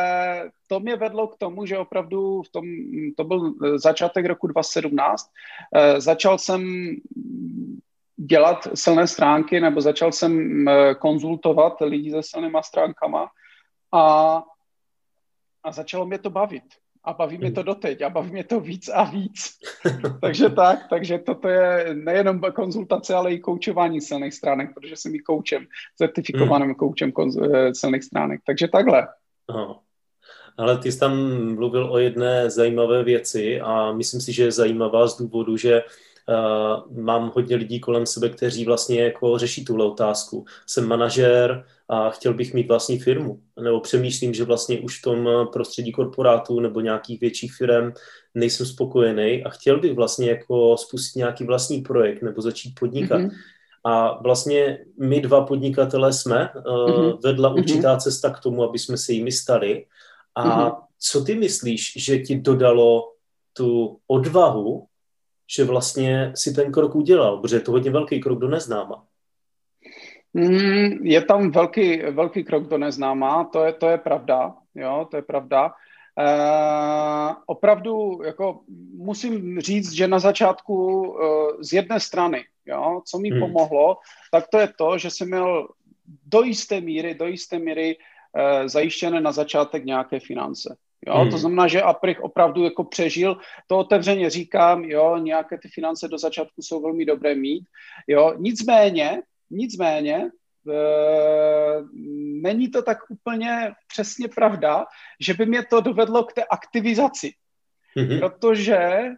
to 0.69 0.81
mě 0.81 0.97
vedlo 0.97 1.28
k 1.28 1.37
tomu, 1.37 1.66
že 1.66 1.78
opravdu 1.78 2.43
v 2.43 2.49
tom, 2.49 2.64
to 3.16 3.25
byl 3.25 3.54
začátek 3.78 4.26
roku 4.26 4.47
2017, 4.47 5.31
eh, 5.75 6.00
začal 6.00 6.38
jsem 6.38 6.90
dělat 8.16 8.69
silné 8.75 9.07
stránky, 9.07 9.61
nebo 9.61 9.81
začal 9.81 10.12
jsem 10.12 10.64
eh, 10.69 10.95
konzultovat 10.95 11.81
lidi 11.81 12.11
se 12.11 12.23
silnýma 12.23 12.62
stránkama 12.62 13.28
a, 13.93 14.43
a 15.62 15.73
začalo 15.73 16.07
mě 16.07 16.19
to 16.19 16.31
bavit. 16.31 16.64
A 17.04 17.12
baví 17.12 17.38
mě 17.38 17.52
to 17.52 17.61
hmm. 17.61 17.66
doteď 17.66 18.02
a 18.02 18.11
baví 18.11 18.30
mě 18.30 18.44
to 18.44 18.61
víc 18.61 18.88
a 18.88 19.04
víc. 19.04 19.58
takže 20.20 20.49
tak, 20.49 20.78
takže 20.90 21.18
toto 21.18 21.49
je 21.49 21.94
nejenom 21.94 22.40
konzultace, 22.40 23.14
ale 23.14 23.32
i 23.32 23.38
koučování 23.38 24.00
silných 24.00 24.34
stránek, 24.34 24.75
protože 24.75 24.96
jsem 24.96 25.14
i 25.14 25.18
koučem, 25.18 25.66
certifikovaným 25.96 26.68
hmm. 26.68 26.75
koučem 26.75 27.12
eh, 27.18 27.75
silných 27.75 28.04
stránek. 28.04 28.40
Takže 28.46 28.68
takhle. 28.68 29.08
Aha. 29.49 29.80
Ale 30.56 30.78
ty 30.78 30.92
jsi 30.92 30.99
tam 30.99 31.44
mluvil 31.54 31.92
o 31.92 31.99
jedné 31.99 32.50
zajímavé 32.50 33.04
věci 33.04 33.61
a 33.61 33.92
myslím 33.92 34.20
si, 34.20 34.32
že 34.32 34.42
je 34.42 34.52
zajímavá 34.52 35.06
z 35.06 35.18
důvodu, 35.18 35.56
že 35.56 35.82
uh, 36.28 37.04
mám 37.04 37.33
hodně 37.35 37.57
lidí 37.57 37.81
kolem 37.81 38.07
sebe, 38.07 38.28
kteří 38.28 38.64
vlastně 38.64 39.02
jako 39.02 39.38
řeší 39.38 39.64
tuhle 39.64 39.85
otázku. 39.85 40.45
Jsem 40.66 40.88
manažér 40.88 41.64
a 41.88 42.11
chtěl 42.11 42.35
bych 42.35 42.54
mít 42.54 42.69
vlastní 42.69 42.99
firmu. 42.99 43.40
Nebo 43.62 43.81
přemýšlím, 43.81 44.35
že 44.35 44.45
vlastně 44.45 44.81
už 44.81 44.99
v 44.99 45.02
tom 45.02 45.28
prostředí 45.52 45.93
korporátu 45.93 46.61
nebo 46.61 46.81
nějakých 46.81 47.21
větších 47.21 47.54
firm 47.54 47.93
nejsem 48.35 48.66
spokojený 48.66 49.45
a 49.45 49.50
chtěl 49.50 49.81
bych 49.81 49.95
vlastně 49.95 50.31
jako 50.31 50.76
spustit 50.76 51.19
nějaký 51.19 51.45
vlastní 51.45 51.81
projekt 51.81 52.23
nebo 52.23 52.43
začít 52.43 52.75
podnikat. 52.81 53.21
Mm-hmm. 53.21 53.31
A 53.85 54.23
vlastně 54.23 54.78
my 55.00 55.21
dva 55.21 55.47
podnikatelé 55.47 56.12
jsme, 56.12 56.50
mm-hmm. 56.54 57.19
vedla 57.23 57.49
mhm. 57.49 57.59
určitá 57.59 57.97
cesta 57.97 58.31
k 58.31 58.40
tomu, 58.40 58.62
aby 58.62 58.78
jsme 58.78 58.97
se 58.97 59.12
jimi 59.12 59.33
stali. 59.33 59.87
A 60.35 60.45
mm-hmm. 60.45 60.76
co 60.99 61.25
ty 61.25 61.35
myslíš, 61.35 61.93
že 61.97 62.19
ti 62.19 62.40
dodalo 62.40 63.12
tu 63.52 63.99
odvahu, 64.07 64.87
že 65.47 65.65
vlastně 65.65 66.33
si 66.35 66.55
ten 66.55 66.73
krok 66.73 66.95
udělal, 66.95 67.39
protože 67.39 67.57
je 67.57 67.61
to 67.61 67.73
hodně 67.73 67.91
velký 67.91 68.21
krok 68.21 68.39
do 68.39 68.49
neznáma. 68.49 69.05
Mm, 70.35 71.07
je 71.07 71.23
tam 71.23 71.51
velký, 71.51 71.97
velký 71.99 72.45
krok 72.45 72.69
do 72.69 72.79
neznáma, 72.79 73.45
to 73.45 73.65
je, 73.65 73.73
to 73.73 73.89
je 73.89 73.99
pravda, 73.99 74.55
jo, 74.75 75.09
to 75.11 75.17
je 75.17 75.23
pravda. 75.23 75.73
E, 76.19 76.27
opravdu, 77.47 78.21
jako 78.25 78.61
musím 78.97 79.61
říct, 79.61 79.93
že 79.93 80.09
na 80.09 80.19
začátku 80.19 81.07
e, 81.07 81.65
z 81.65 81.73
jedné 81.73 82.01
strany, 82.01 82.45
jo, 82.67 83.03
co 83.07 83.19
mi 83.19 83.31
hmm. 83.31 83.41
pomohlo, 83.41 83.97
tak 84.33 84.45
to 84.49 84.59
je 84.59 84.69
to, 84.79 84.99
že 84.99 85.11
jsem 85.11 85.29
měl 85.29 85.69
do 86.27 86.43
jisté 86.43 86.81
míry, 86.81 87.15
do 87.15 87.27
jisté 87.27 87.59
míry 87.59 87.97
e, 88.37 88.69
zajištěné 88.69 89.21
na 89.21 89.33
začátek 89.33 89.85
nějaké 89.85 90.21
finance. 90.21 90.77
Jo, 91.06 91.14
hmm. 91.14 91.30
To 91.30 91.38
znamená, 91.38 91.68
že 91.68 91.82
Aprich 91.82 92.20
opravdu 92.20 92.64
jako 92.64 92.84
přežil, 92.84 93.37
to 93.66 93.78
otevřeně 93.78 94.30
říkám, 94.30 94.84
jo, 94.84 95.16
nějaké 95.16 95.58
ty 95.58 95.68
finance 95.68 96.08
do 96.08 96.18
začátku 96.18 96.62
jsou 96.62 96.82
velmi 96.82 97.04
dobré 97.04 97.34
mít, 97.34 97.64
jo, 98.06 98.34
nicméně, 98.37 99.23
nicméně, 99.50 100.16
e, 100.16 100.30
není 102.42 102.70
to 102.70 102.82
tak 102.82 102.99
úplně 103.08 103.73
přesně 103.88 104.28
pravda, 104.28 104.84
že 105.20 105.34
by 105.34 105.46
mě 105.46 105.62
to 105.70 105.80
dovedlo 105.80 106.25
k 106.25 106.32
té 106.32 106.44
aktivizaci, 106.44 107.30
hmm. 107.96 108.20
protože 108.20 108.76
e, 108.76 109.14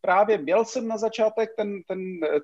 právě 0.00 0.38
měl 0.38 0.64
jsem 0.64 0.88
na 0.88 0.98
začátek 0.98 1.50
ten, 1.56 1.82
ten, 1.88 1.98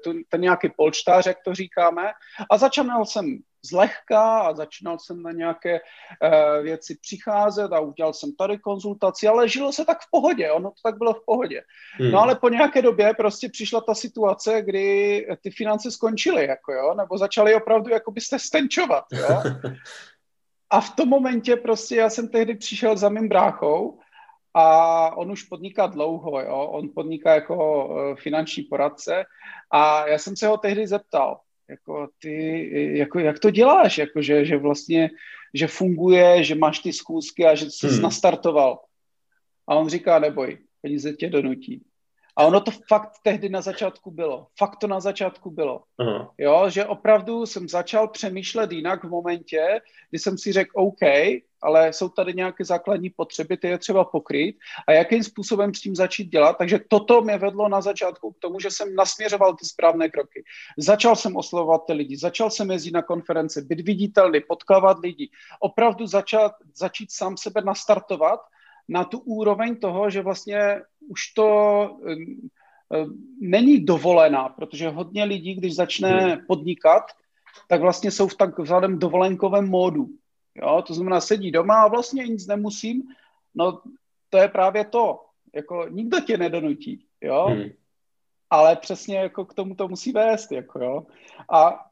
ten, 0.04 0.22
ten 0.28 0.40
nějaký 0.40 0.68
polštář, 0.76 1.26
jak 1.26 1.36
to 1.44 1.54
říkáme, 1.54 2.10
a 2.50 2.58
začal 2.58 3.04
jsem 3.04 3.38
zlehka 3.62 4.40
a 4.40 4.54
začínal 4.54 4.98
jsem 4.98 5.22
na 5.22 5.32
nějaké 5.32 5.80
uh, 5.80 6.62
věci 6.62 6.96
přicházet 7.00 7.72
a 7.72 7.80
udělal 7.80 8.12
jsem 8.12 8.32
tady 8.38 8.58
konzultaci, 8.58 9.28
ale 9.28 9.48
žilo 9.48 9.72
se 9.72 9.84
tak 9.84 9.98
v 9.98 10.10
pohodě, 10.10 10.50
ono 10.50 10.70
to 10.70 10.80
tak 10.84 10.98
bylo 10.98 11.14
v 11.14 11.24
pohodě. 11.26 11.62
Hmm. 11.98 12.10
No 12.10 12.20
ale 12.20 12.34
po 12.34 12.48
nějaké 12.48 12.82
době 12.82 13.14
prostě 13.14 13.48
přišla 13.48 13.80
ta 13.80 13.94
situace, 13.94 14.62
kdy 14.62 15.26
ty 15.42 15.50
finance 15.50 15.90
skončily, 15.90 16.46
jako 16.46 16.72
jo, 16.72 16.94
nebo 16.94 17.18
začaly 17.18 17.54
opravdu 17.54 17.90
jako 17.90 18.10
byste 18.10 18.38
stenčovat, 18.38 19.04
jo. 19.12 19.42
A 20.72 20.80
v 20.80 20.90
tom 20.90 21.08
momentě 21.08 21.56
prostě 21.56 21.96
já 21.96 22.10
jsem 22.10 22.28
tehdy 22.28 22.54
přišel 22.54 22.96
za 22.96 23.08
mým 23.08 23.28
bráchou 23.28 23.98
a 24.54 25.16
on 25.16 25.30
už 25.30 25.42
podniká 25.42 25.86
dlouho, 25.86 26.40
jo? 26.40 26.56
on 26.56 26.88
podniká 26.94 27.34
jako 27.34 27.86
uh, 27.86 28.16
finanční 28.16 28.62
poradce 28.62 29.24
a 29.70 30.06
já 30.06 30.18
jsem 30.18 30.36
se 30.36 30.46
ho 30.46 30.56
tehdy 30.56 30.86
zeptal, 30.86 31.40
jako 31.70 32.08
ty, 32.18 32.70
jako 32.98 33.18
jak 33.18 33.38
to 33.38 33.50
děláš, 33.50 33.98
jako 33.98 34.22
že, 34.22 34.44
že 34.44 34.56
vlastně, 34.56 35.10
že 35.54 35.66
funguje, 35.66 36.44
že 36.44 36.54
máš 36.54 36.78
ty 36.78 36.92
schůzky 36.92 37.46
a 37.46 37.54
že 37.54 37.70
jsi 37.70 37.88
hmm. 37.88 38.02
nastartoval. 38.02 38.78
A 39.68 39.74
on 39.74 39.88
říká, 39.88 40.18
neboj, 40.18 40.58
peníze 40.82 41.12
tě 41.12 41.30
donutí. 41.30 41.82
A 42.40 42.44
ono 42.44 42.60
to 42.60 42.70
fakt 42.88 43.10
tehdy 43.22 43.48
na 43.48 43.60
začátku 43.60 44.10
bylo. 44.10 44.46
Fakt 44.58 44.76
to 44.76 44.86
na 44.86 45.00
začátku 45.00 45.50
bylo. 45.50 45.82
Aha. 45.98 46.32
Jo, 46.38 46.70
že 46.70 46.86
opravdu 46.86 47.46
jsem 47.46 47.68
začal 47.68 48.08
přemýšlet 48.08 48.72
jinak 48.72 49.04
v 49.04 49.08
momentě, 49.08 49.80
kdy 50.10 50.18
jsem 50.18 50.38
si 50.38 50.52
řekl, 50.52 50.70
OK, 50.74 51.00
ale 51.62 51.92
jsou 51.92 52.08
tady 52.08 52.34
nějaké 52.34 52.64
základní 52.64 53.10
potřeby, 53.10 53.56
ty 53.56 53.68
je 53.68 53.78
třeba 53.78 54.04
pokryt 54.04 54.56
a 54.88 54.92
jakým 54.92 55.22
způsobem 55.22 55.74
s 55.74 55.80
tím 55.80 55.96
začít 55.96 56.24
dělat. 56.24 56.58
Takže 56.58 56.80
toto 56.88 57.20
mě 57.20 57.38
vedlo 57.38 57.68
na 57.68 57.80
začátku 57.80 58.32
k 58.32 58.38
tomu, 58.38 58.60
že 58.60 58.70
jsem 58.70 58.94
nasměřoval 58.94 59.54
ty 59.54 59.66
správné 59.66 60.08
kroky. 60.08 60.44
Začal 60.78 61.16
jsem 61.16 61.36
oslovovat 61.36 61.82
ty 61.86 61.92
lidi, 61.92 62.16
začal 62.16 62.50
jsem 62.50 62.70
jezdit 62.70 62.94
na 62.94 63.02
konference, 63.02 63.62
být 63.62 63.80
viditelný, 63.80 64.40
potkávat 64.48 64.98
lidi, 64.98 65.30
opravdu 65.60 66.06
začat, 66.06 66.52
začít 66.74 67.12
sám 67.12 67.36
sebe 67.36 67.60
nastartovat 67.64 68.40
na 68.88 69.04
tu 69.04 69.18
úroveň 69.18 69.76
toho, 69.76 70.10
že 70.10 70.22
vlastně 70.22 70.82
už 71.10 71.32
to 71.34 71.46
eh, 72.06 72.14
eh, 72.94 73.06
není 73.40 73.80
dovolená, 73.84 74.48
protože 74.48 74.88
hodně 74.88 75.24
lidí, 75.24 75.54
když 75.54 75.74
začne 75.74 76.10
hmm. 76.10 76.46
podnikat, 76.46 77.02
tak 77.68 77.80
vlastně 77.80 78.10
jsou 78.10 78.28
v 78.28 78.36
takzvaném 78.36 78.98
dovolenkovém 78.98 79.68
módu. 79.68 80.06
Jo? 80.54 80.82
To 80.86 80.94
znamená, 80.94 81.20
sedí 81.20 81.50
doma 81.50 81.82
a 81.82 81.88
vlastně 81.88 82.24
nic 82.24 82.46
nemusím. 82.46 83.02
No 83.54 83.82
to 84.30 84.38
je 84.38 84.48
právě 84.48 84.84
to. 84.84 85.24
Jako 85.54 85.86
nikdo 85.88 86.20
tě 86.20 86.38
nedonutí. 86.38 87.04
Jo? 87.20 87.46
Hmm. 87.46 87.70
Ale 88.50 88.76
přesně 88.76 89.18
jako 89.18 89.44
k 89.44 89.54
tomu 89.54 89.74
to 89.74 89.88
musí 89.88 90.12
vést. 90.12 90.52
Jako, 90.52 90.84
jo? 90.84 91.06
A 91.50 91.89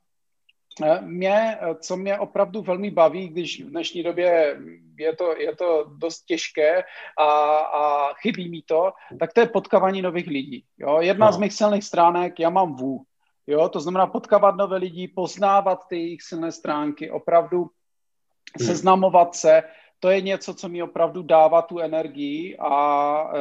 mě, 1.01 1.59
eh, 1.61 1.75
co 1.75 1.97
mě 1.97 2.19
opravdu 2.19 2.63
velmi 2.63 2.91
baví, 2.91 3.29
když 3.29 3.65
v 3.65 3.71
dnešní 3.71 4.03
době 4.03 4.59
je 4.99 5.17
to, 5.17 5.37
je 5.37 5.57
to 5.57 5.85
dost 5.97 6.25
těžké 6.25 6.85
a, 7.19 7.31
a 7.59 8.15
chybí 8.15 8.49
mi 8.49 8.63
to, 8.63 8.93
tak 9.21 9.33
to 9.33 9.41
je 9.41 9.47
potkávání 9.47 10.03
nových 10.03 10.27
lidí. 10.27 10.65
Jo? 10.79 11.01
Jedna 11.01 11.27
no. 11.27 11.33
z 11.33 11.39
mých 11.39 11.53
silných 11.53 11.85
stránek, 11.85 12.41
já 12.41 12.51
mám 12.51 12.77
vů. 12.77 13.03
Jo? 13.47 13.69
To 13.69 13.81
znamená 13.81 14.07
potkávat 14.07 14.57
nové 14.57 14.77
lidi, 14.77 15.09
poznávat 15.09 15.81
ty 15.89 15.97
jejich 15.97 16.23
silné 16.23 16.53
stránky, 16.53 17.11
opravdu 17.11 17.59
hmm. 17.59 18.67
seznamovat 18.67 19.35
se, 19.35 19.63
to 20.01 20.11
je 20.11 20.21
něco, 20.21 20.55
co 20.55 20.69
mi 20.69 20.83
opravdu 20.83 21.23
dává 21.23 21.63
tu 21.63 21.79
energii 21.79 22.57
a 22.59 23.25
uh, 23.25 23.39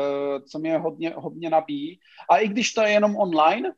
co 0.51 0.59
mě 0.59 0.77
hodně, 0.77 1.13
hodně 1.15 1.49
nabíjí. 1.49 1.99
A 2.29 2.37
i 2.37 2.47
když 2.47 2.73
to 2.73 2.81
je 2.81 2.89
jenom 2.89 3.15
online, 3.15 3.73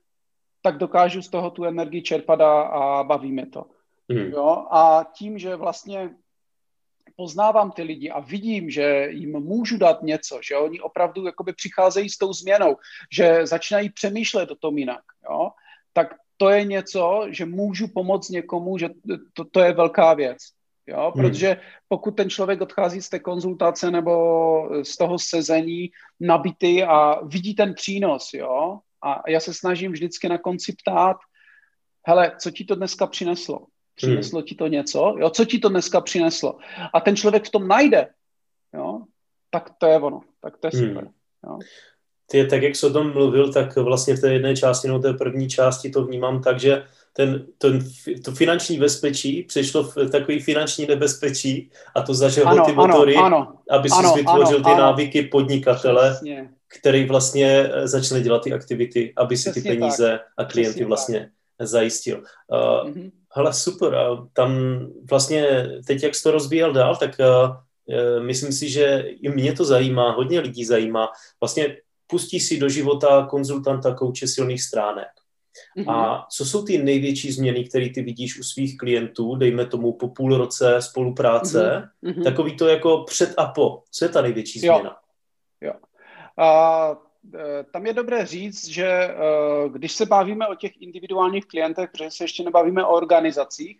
tak 0.61 0.77
dokážu 0.77 1.21
z 1.21 1.29
toho 1.29 1.49
tu 1.49 1.63
energii 1.63 2.01
čerpat 2.01 2.41
a, 2.41 2.61
a 2.61 3.03
baví 3.03 3.31
mě 3.31 3.45
to. 3.45 3.65
Hmm. 4.09 4.31
Jo? 4.31 4.65
A 4.71 5.05
tím, 5.13 5.37
že 5.37 5.55
vlastně 5.55 6.09
poznávám 7.15 7.71
ty 7.71 7.83
lidi 7.83 8.09
a 8.09 8.19
vidím, 8.19 8.69
že 8.69 9.07
jim 9.11 9.39
můžu 9.39 9.77
dát 9.77 10.03
něco, 10.03 10.39
že 10.43 10.57
oni 10.57 10.79
opravdu 10.79 11.25
jakoby 11.25 11.53
přicházejí 11.53 12.09
s 12.09 12.17
tou 12.17 12.33
změnou, 12.33 12.77
že 13.11 13.45
začínají 13.45 13.89
přemýšlet 13.89 14.51
o 14.51 14.55
tom 14.55 14.77
jinak, 14.77 15.01
jo? 15.29 15.49
tak 15.93 16.15
to 16.37 16.49
je 16.49 16.63
něco, 16.63 17.27
že 17.29 17.45
můžu 17.45 17.87
pomoct 17.87 18.29
někomu, 18.29 18.77
že 18.77 18.89
to, 19.33 19.45
to 19.45 19.59
je 19.59 19.73
velká 19.73 20.13
věc. 20.13 20.37
Jo? 20.87 21.11
Hmm. 21.15 21.23
Protože 21.23 21.57
pokud 21.87 22.11
ten 22.11 22.29
člověk 22.29 22.61
odchází 22.61 23.01
z 23.01 23.09
té 23.09 23.19
konzultace 23.19 23.91
nebo 23.91 24.13
z 24.83 24.97
toho 24.97 25.19
sezení 25.19 25.91
nabitý 26.19 26.83
a 26.83 27.19
vidí 27.25 27.55
ten 27.55 27.73
přínos, 27.73 28.33
jo? 28.33 28.79
A 29.03 29.29
já 29.29 29.39
se 29.39 29.53
snažím 29.53 29.91
vždycky 29.91 30.29
na 30.29 30.37
konci 30.37 30.75
ptát, 30.81 31.17
hele, 32.07 32.31
co 32.41 32.51
ti 32.51 32.65
to 32.65 32.75
dneska 32.75 33.07
přineslo? 33.07 33.65
Přineslo 33.95 34.39
hmm. 34.39 34.45
ti 34.45 34.55
to 34.55 34.67
něco? 34.67 35.15
Jo, 35.19 35.29
co 35.29 35.45
ti 35.45 35.59
to 35.59 35.69
dneska 35.69 36.01
přineslo? 36.01 36.57
A 36.93 36.99
ten 36.99 37.15
člověk 37.15 37.45
v 37.45 37.51
tom 37.51 37.67
najde, 37.67 38.07
jo, 38.73 39.01
tak 39.49 39.69
to 39.77 39.85
je 39.85 39.97
ono, 39.97 40.21
tak 40.41 40.57
to 40.57 40.67
je 40.67 40.71
hmm. 40.73 40.87
super. 40.87 41.03
Hmm. 41.03 41.13
Jo. 41.45 41.59
Ty, 42.31 42.47
tak 42.47 42.61
jak 42.61 42.75
jsi 42.75 42.85
o 42.85 42.93
tom 42.93 43.13
mluvil, 43.13 43.53
tak 43.53 43.75
vlastně 43.75 44.15
v 44.15 44.21
té 44.21 44.33
jedné 44.33 44.55
části, 44.55 44.87
no 44.87 44.99
té 44.99 45.13
první 45.13 45.49
části 45.49 45.89
to 45.89 46.05
vnímám 46.05 46.41
tak, 46.41 46.59
že 46.59 46.85
ten, 47.19 47.45
ten, 47.57 47.79
to 48.25 48.31
finanční 48.31 48.79
bezpečí 48.79 49.43
přešlo 49.43 49.83
v 49.83 50.09
takový 50.11 50.39
finanční 50.39 50.85
nebezpečí 50.85 51.69
a 51.95 52.01
to 52.01 52.13
zažehlo 52.13 52.65
ty 52.65 52.71
motory, 52.71 53.15
ano, 53.15 53.25
ano, 53.25 53.53
aby 53.69 53.89
si 53.89 54.03
vytvořil 54.15 54.55
ano, 54.55 54.63
ty 54.63 54.71
ano. 54.71 54.77
návyky 54.77 55.21
podnikatele, 55.21 56.11
Přesně 56.11 56.49
který 56.79 57.05
vlastně 57.05 57.69
eh, 57.73 57.87
začne 57.87 58.21
dělat 58.21 58.43
ty 58.43 58.53
aktivity, 58.53 59.13
aby 59.17 59.37
si 59.37 59.51
Přesně 59.51 59.71
ty 59.71 59.77
peníze 59.77 60.11
tak. 60.11 60.21
a 60.37 60.45
klienty 60.45 60.73
Přesně 60.73 60.85
vlastně 60.85 61.31
tak. 61.57 61.67
zajistil. 61.67 62.17
Uh, 62.17 62.89
mm-hmm. 62.89 63.11
Hele, 63.35 63.53
super. 63.53 63.97
Tam 64.33 64.79
vlastně 65.09 65.69
teď, 65.87 66.03
jak 66.03 66.15
jsi 66.15 66.23
to 66.23 66.31
rozvíjel 66.31 66.73
dál, 66.73 66.95
tak 66.95 67.11
uh, 67.19 68.23
myslím 68.23 68.51
si, 68.51 68.69
že 68.69 69.03
i 69.21 69.29
mě 69.29 69.53
to 69.53 69.65
zajímá, 69.65 70.11
hodně 70.11 70.39
lidí 70.39 70.65
zajímá. 70.65 71.07
Vlastně 71.39 71.77
pustí 72.07 72.39
si 72.39 72.57
do 72.57 72.69
života 72.69 73.27
konzultanta, 73.29 73.93
kouče 73.93 74.27
silných 74.27 74.63
stránek. 74.63 75.07
Mm-hmm. 75.77 75.91
A 75.91 76.27
co 76.31 76.45
jsou 76.45 76.65
ty 76.65 76.77
největší 76.77 77.31
změny, 77.31 77.63
které 77.63 77.89
ty 77.89 78.01
vidíš 78.01 78.39
u 78.39 78.43
svých 78.43 78.77
klientů, 78.77 79.35
dejme 79.35 79.65
tomu 79.65 79.93
po 79.93 80.07
půl 80.07 80.37
roce 80.37 80.81
spolupráce, 80.81 81.89
mm-hmm. 82.03 82.23
takový 82.23 82.57
to 82.57 82.67
jako 82.67 83.03
před 83.03 83.33
a 83.37 83.45
po. 83.45 83.83
Co 83.91 84.05
je 84.05 84.09
ta 84.09 84.21
největší 84.21 84.59
změna? 84.59 84.97
Jo. 85.61 85.71
jo. 85.71 85.73
A, 86.37 86.89
e, 87.35 87.63
tam 87.63 87.85
je 87.85 87.93
dobré 87.93 88.25
říct, 88.25 88.67
že 88.67 88.87
e, 88.87 89.15
když 89.69 89.91
se 89.91 90.05
bavíme 90.05 90.47
o 90.47 90.55
těch 90.55 90.81
individuálních 90.81 91.45
klientech, 91.45 91.89
protože 91.91 92.11
se 92.11 92.23
ještě 92.23 92.43
nebavíme 92.43 92.85
o 92.85 92.95
organizacích, 92.95 93.79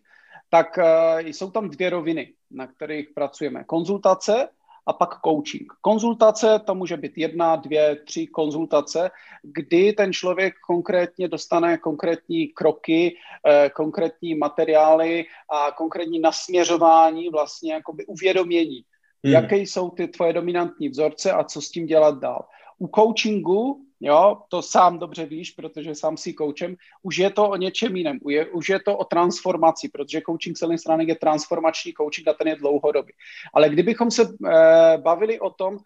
tak 0.50 0.78
e, 0.78 1.22
jsou 1.22 1.52
tam 1.52 1.70
dvě 1.70 1.90
roviny, 1.90 2.34
na 2.52 2.68
kterých 2.68 3.10
pracujeme. 3.10 3.64
Konzultace 3.64 4.48
a 4.86 4.94
pak 4.94 5.10
coaching. 5.26 5.74
Konzultace, 5.82 6.60
to 6.66 6.76
může 6.76 6.98
být 6.98 7.18
jedna, 7.18 7.56
dvě, 7.56 7.96
tři 8.06 8.28
konzultace, 8.28 9.12
kdy 9.44 9.94
ten 9.94 10.14
člověk 10.14 10.54
konkrétně 10.68 11.28
dostane 11.28 11.78
konkrétní 11.78 12.48
kroky, 12.48 13.16
eh, 13.48 13.70
konkrétní 13.70 14.36
materiály 14.36 15.26
a 15.50 15.72
konkrétní 15.72 16.20
nasměřování, 16.20 17.30
vlastně 17.30 17.74
jakoby 17.74 18.06
uvědomění, 18.06 18.82
hmm. 19.24 19.34
jaké 19.34 19.58
jsou 19.58 19.90
ty 19.90 20.08
tvoje 20.08 20.34
dominantní 20.34 20.90
vzorce 20.90 21.32
a 21.32 21.44
co 21.44 21.62
s 21.62 21.72
tím 21.72 21.86
dělat 21.86 22.20
dál. 22.20 22.46
U 22.80 22.88
coachingu 22.88 23.89
jo, 24.00 24.42
to 24.50 24.62
sám 24.62 25.00
dobře 25.00 25.26
víš, 25.26 25.52
protože 25.52 25.96
sám 25.96 26.18
si 26.18 26.34
koučem, 26.34 26.76
už 27.04 27.18
je 27.18 27.30
to 27.30 27.50
o 27.50 27.56
něčem 27.56 27.96
jiném, 27.96 28.20
už 28.54 28.70
je 28.70 28.80
to 28.80 28.98
o 28.98 29.06
transformaci, 29.06 29.90
protože 29.90 30.22
coaching 30.26 30.58
silných 30.58 30.80
stránek 30.80 31.08
je 31.08 31.16
transformační 31.16 31.94
coaching 31.94 32.28
a 32.28 32.34
ten 32.34 32.48
je 32.48 32.56
dlouhodobý. 32.56 33.14
Ale 33.54 33.70
kdybychom 33.70 34.12
se 34.12 34.24
e, 34.24 34.98
bavili 34.98 35.40
o 35.40 35.50
tom, 35.50 35.76
e, 35.76 35.80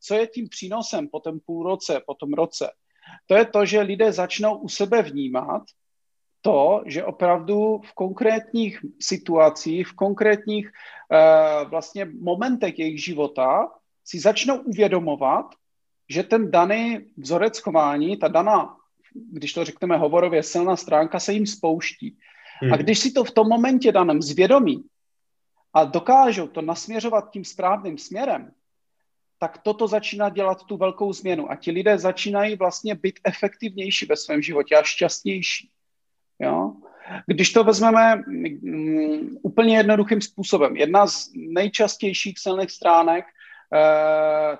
co 0.00 0.14
je 0.14 0.26
tím 0.26 0.48
přínosem 0.48 1.08
po 1.08 1.20
tom 1.20 1.40
půl 1.40 1.62
roce, 1.62 2.02
po 2.06 2.14
tom 2.14 2.32
roce, 2.32 2.70
to 3.26 3.34
je 3.34 3.44
to, 3.44 3.66
že 3.66 3.80
lidé 3.80 4.12
začnou 4.12 4.56
u 4.56 4.68
sebe 4.68 5.02
vnímat 5.02 5.62
to, 6.42 6.82
že 6.86 7.04
opravdu 7.04 7.80
v 7.84 7.92
konkrétních 7.94 8.80
situacích, 9.00 9.88
v 9.88 9.92
konkrétních 9.92 10.68
e, 10.68 11.64
vlastně 11.64 12.04
momentech 12.04 12.78
jejich 12.78 13.04
života 13.04 13.68
si 14.04 14.20
začnou 14.20 14.60
uvědomovat, 14.60 15.46
že 16.10 16.22
ten 16.22 16.50
daný 16.50 17.00
vzorec 17.16 17.58
chování, 17.58 18.16
ta 18.16 18.28
daná, 18.28 18.76
když 19.32 19.52
to 19.52 19.64
řekneme 19.64 19.96
hovorově, 19.96 20.42
silná 20.42 20.76
stránka 20.76 21.20
se 21.20 21.32
jim 21.32 21.46
spouští. 21.46 22.16
Hmm. 22.62 22.72
A 22.72 22.76
když 22.76 22.98
si 22.98 23.10
to 23.12 23.24
v 23.24 23.30
tom 23.30 23.48
momentě 23.48 23.92
daném 23.92 24.22
zvědomí 24.22 24.84
a 25.74 25.84
dokážou 25.84 26.46
to 26.46 26.62
nasměřovat 26.62 27.30
tím 27.30 27.44
správným 27.44 27.98
směrem, 27.98 28.52
tak 29.38 29.58
toto 29.58 29.88
začíná 29.88 30.28
dělat 30.28 30.64
tu 30.64 30.76
velkou 30.76 31.12
změnu. 31.12 31.50
A 31.50 31.56
ti 31.56 31.70
lidé 31.70 31.98
začínají 31.98 32.56
vlastně 32.56 32.94
být 32.94 33.20
efektivnější 33.24 34.06
ve 34.06 34.16
svém 34.16 34.42
životě 34.42 34.76
a 34.76 34.82
šťastnější. 34.82 35.70
Jo? 36.38 36.74
Když 37.26 37.52
to 37.52 37.64
vezmeme 37.64 38.22
um, 38.26 39.38
úplně 39.42 39.76
jednoduchým 39.76 40.20
způsobem, 40.20 40.76
jedna 40.76 41.06
z 41.06 41.30
nejčastějších 41.34 42.38
silných 42.38 42.70
stránek 42.70 43.24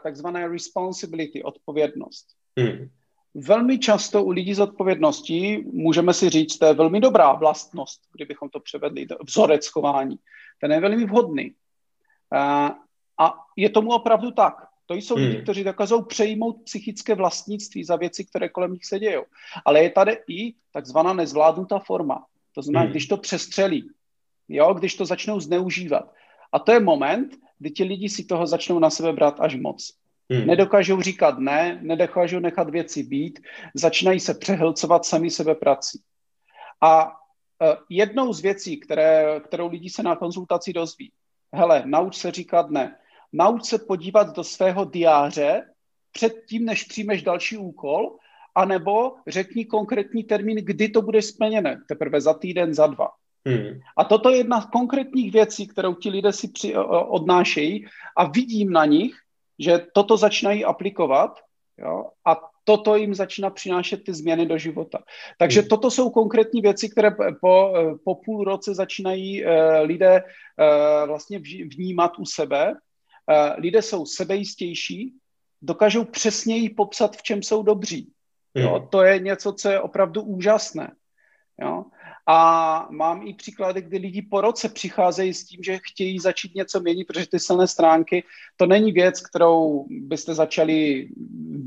takzvané 0.02 0.49
responsibility, 0.49 1.43
odpovědnost. 1.43 2.26
Hmm. 2.59 2.88
Velmi 3.35 3.79
často 3.79 4.25
u 4.25 4.31
lidí 4.31 4.55
z 4.55 4.61
odpovědností, 4.61 5.64
můžeme 5.73 6.14
si 6.14 6.31
říct, 6.31 6.59
to 6.59 6.67
je 6.67 6.75
velmi 6.75 7.00
dobrá 7.00 7.33
vlastnost, 7.33 8.00
kdybychom 8.12 8.49
to 8.49 8.61
převedli, 8.61 9.07
vzorec 9.26 9.67
chování. 9.67 10.19
Ten 10.61 10.73
je 10.73 10.81
velmi 10.81 11.05
vhodný. 11.05 11.55
Uh, 12.33 12.71
a 13.19 13.35
je 13.57 13.71
tomu 13.71 13.90
opravdu 13.90 14.31
tak. 14.31 14.55
To 14.87 14.95
jsou 14.95 15.14
hmm. 15.14 15.25
lidi, 15.25 15.43
kteří 15.43 15.64
dokážou 15.64 16.02
přejmout 16.02 16.62
psychické 16.64 17.14
vlastnictví 17.14 17.85
za 17.85 17.97
věci, 17.97 18.25
které 18.25 18.49
kolem 18.49 18.73
nich 18.73 18.85
se 18.85 18.99
dějou. 18.99 19.25
Ale 19.64 19.83
je 19.83 19.90
tady 19.90 20.19
i 20.29 20.54
takzvaná 20.73 21.13
nezvládnutá 21.13 21.78
forma. 21.78 22.26
To 22.54 22.63
znamená, 22.63 22.82
hmm. 22.82 22.91
když 22.91 23.06
to 23.06 23.17
přestřelí, 23.17 23.91
jo, 24.49 24.75
když 24.75 24.95
to 24.95 25.04
začnou 25.04 25.41
zneužívat. 25.41 26.13
A 26.52 26.58
to 26.58 26.73
je 26.73 26.80
moment, 26.80 27.36
kdy 27.58 27.71
ti 27.71 27.84
lidi 27.84 28.08
si 28.08 28.25
toho 28.25 28.47
začnou 28.47 28.78
na 28.78 28.91
sebe 28.91 29.13
brát 29.13 29.41
až 29.41 29.54
moc. 29.54 29.93
Hmm. 30.30 30.47
Nedokážou 30.47 31.00
říkat 31.00 31.39
ne, 31.39 31.78
nedokážou 31.82 32.39
nechat 32.39 32.71
věci 32.71 33.02
být, 33.02 33.41
začínají 33.75 34.21
se 34.21 34.34
přehlcovat 34.34 35.04
sami 35.04 35.30
sebe 35.30 35.54
prací. 35.54 36.00
A 36.80 37.06
uh, 37.06 37.13
jednou 37.91 38.32
z 38.32 38.41
věcí, 38.41 38.80
které, 38.80 39.41
kterou 39.41 39.69
lidi 39.69 39.91
se 39.91 40.02
na 40.02 40.17
konzultaci 40.17 40.73
dozví, 40.73 41.13
hele, 41.54 41.82
nauč 41.86 42.17
se 42.17 42.30
říkat 42.30 42.71
ne. 42.71 42.97
Nauč 43.32 43.65
se 43.65 43.78
podívat 43.78 44.36
do 44.36 44.45
svého 44.45 44.84
diáře 44.84 45.63
před 46.13 46.32
tím, 46.49 46.65
než 46.65 46.84
přijmeš 46.84 47.23
další 47.23 47.56
úkol, 47.56 48.17
anebo 48.54 49.15
řekni 49.26 49.65
konkrétní 49.65 50.25
termín, 50.25 50.56
kdy 50.56 50.89
to 50.89 51.02
bude 51.02 51.23
splněné, 51.23 51.80
teprve 51.89 52.21
za 52.21 52.34
týden, 52.34 52.75
za 52.75 52.86
dva. 52.86 53.08
Hmm. 53.47 53.81
A 53.97 54.05
toto 54.05 54.31
je 54.31 54.37
jedna 54.37 54.61
z 54.61 54.67
konkrétních 54.67 55.33
věcí, 55.33 55.67
kterou 55.67 55.95
ti 55.95 56.11
lidé 56.11 56.33
si 56.33 56.49
při, 56.49 56.76
odnášejí 57.09 57.87
a 58.17 58.25
vidím 58.25 58.73
na 58.73 58.85
nich, 58.85 59.15
že 59.59 59.87
toto 59.93 60.17
začínají 60.17 60.65
aplikovat 60.65 61.41
jo, 61.79 62.05
a 62.26 62.37
toto 62.65 62.97
jim 62.97 63.15
začíná 63.15 63.50
přinášet 63.50 64.05
ty 64.05 64.15
změny 64.15 64.47
do 64.47 64.59
života. 64.59 64.99
Takže 65.39 65.61
hmm. 65.61 65.69
toto 65.69 65.91
jsou 65.91 66.11
konkrétní 66.11 66.61
věci, 66.61 66.89
které 66.89 67.11
po, 67.41 67.73
po 68.05 68.15
půl 68.15 68.45
roce 68.45 68.75
začínají 68.75 69.45
uh, 69.45 69.50
lidé 69.83 70.23
uh, 70.23 71.09
vlastně 71.09 71.39
vnímat 71.76 72.19
u 72.19 72.25
sebe. 72.25 72.73
Uh, 72.73 73.59
lidé 73.59 73.83
jsou 73.83 74.07
sebejistější, 74.07 75.15
dokážou 75.63 76.05
přesněji 76.05 76.71
popsat, 76.71 77.17
v 77.17 77.23
čem 77.23 77.43
jsou 77.43 77.63
dobří. 77.63 78.13
Jo, 78.55 78.79
hmm. 78.79 78.89
to 78.89 79.03
je 79.03 79.19
něco, 79.19 79.53
co 79.53 79.69
je 79.69 79.81
opravdu 79.81 80.23
úžasné. 80.23 80.93
Jo. 81.63 81.85
A 82.32 82.86
mám 82.90 83.26
i 83.26 83.34
příklady, 83.34 83.82
kdy 83.82 83.99
lidi 83.99 84.23
po 84.23 84.40
roce 84.40 84.69
přicházejí 84.69 85.34
s 85.34 85.45
tím, 85.45 85.62
že 85.62 85.78
chtějí 85.82 86.19
začít 86.19 86.54
něco 86.54 86.80
měnit, 86.80 87.04
protože 87.04 87.26
ty 87.26 87.38
silné 87.38 87.66
stránky, 87.66 88.25
to 88.56 88.66
není 88.66 88.93
věc, 88.93 89.21
kterou 89.21 89.86
byste 89.90 90.34
začali 90.34 91.08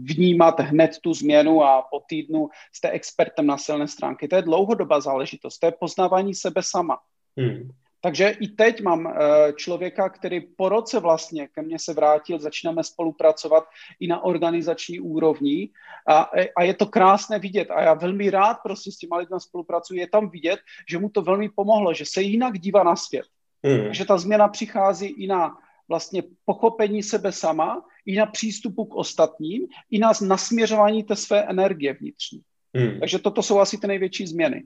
vnímat 0.04 0.60
hned 0.60 0.92
tu 1.02 1.14
změnu 1.14 1.64
a 1.64 1.82
po 1.82 2.00
týdnu 2.08 2.50
jste 2.74 2.90
expertem 2.90 3.46
na 3.46 3.58
silné 3.58 3.88
stránky. 3.88 4.28
To 4.28 4.36
je 4.36 4.42
dlouhodobá 4.42 5.02
záležitost, 5.02 5.60
to 5.60 5.66
je 5.66 5.74
poznávání 5.80 6.34
sebe 6.34 6.62
sama. 6.64 6.98
Hmm. 7.38 7.70
Takže 8.04 8.30
i 8.30 8.48
teď 8.48 8.82
mám 8.82 9.08
eh, 9.08 9.54
člověka, 9.54 10.10
který 10.10 10.42
po 10.42 10.70
roce 10.70 11.00
vlastně 11.00 11.48
ke 11.48 11.62
mně 11.62 11.80
se 11.80 11.94
vrátil, 11.94 12.40
začínáme 12.40 12.84
spolupracovat 12.84 13.64
i 14.00 14.08
na 14.08 14.24
organizační 14.24 15.00
úrovni 15.00 15.70
a, 16.08 16.30
a 16.56 16.64
je 16.64 16.74
to 16.74 16.86
krásné 16.86 17.40
vidět 17.40 17.72
a 17.72 17.82
já 17.82 17.94
velmi 17.94 18.30
rád 18.30 18.58
prostě 18.64 18.92
s 18.92 18.98
těma 18.98 19.18
lidmi 19.18 19.40
spolupracuji, 19.40 20.00
je 20.00 20.08
tam 20.08 20.30
vidět, 20.30 20.60
že 20.90 21.00
mu 21.00 21.10
to 21.10 21.22
velmi 21.22 21.50
pomohlo, 21.50 21.94
že 21.94 22.06
se 22.06 22.22
jinak 22.22 22.60
dívá 22.60 22.84
na 22.84 22.96
svět. 22.96 23.26
Mm. 23.64 23.94
Že 23.94 24.06
ta 24.06 24.18
změna 24.18 24.48
přichází 24.48 25.06
i 25.06 25.28
na 25.28 25.58
vlastně 25.88 26.24
pochopení 26.46 27.04
sebe 27.04 27.32
sama, 27.32 27.86
i 28.06 28.16
na 28.16 28.26
přístupu 28.26 28.86
k 28.86 28.96
ostatním, 28.96 29.68
i 29.92 30.00
na 30.00 30.12
nasměřování 30.28 31.04
té 31.04 31.16
své 31.16 31.44
energie 31.44 31.94
vnitřní. 31.94 32.42
Mm. 32.74 33.00
Takže 33.00 33.20
toto 33.20 33.44
jsou 33.44 33.60
asi 33.60 33.78
ty 33.78 33.88
největší 33.88 34.28
změny. 34.28 34.64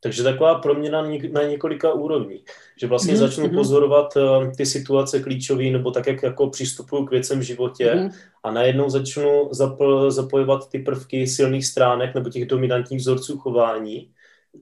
Takže 0.00 0.22
taková 0.22 0.54
proměna 0.54 1.02
na 1.32 1.42
několika 1.42 1.92
úrovních. 1.92 2.44
Že 2.80 2.86
vlastně 2.86 3.14
mm-hmm. 3.14 3.16
začnu 3.16 3.44
mhm. 3.44 3.54
pozorovat 3.54 4.16
uh, 4.16 4.52
ty 4.56 4.66
situace 4.66 5.20
klíčové, 5.20 5.64
nebo 5.64 5.90
tak, 5.90 6.06
jak 6.06 6.22
jako 6.22 6.50
přistupuju 6.50 7.06
k 7.06 7.10
věcem 7.10 7.38
v 7.38 7.42
životě 7.42 7.92
mm-hmm. 7.94 8.12
a 8.42 8.50
najednou 8.50 8.90
začnu 8.90 9.48
zap- 9.52 10.10
zapojovat 10.10 10.70
ty 10.70 10.78
prvky 10.78 11.26
silných 11.26 11.66
stránek 11.66 12.14
nebo 12.14 12.30
těch 12.30 12.46
dominantních 12.46 13.00
vzorců 13.00 13.38
chování 13.38 14.10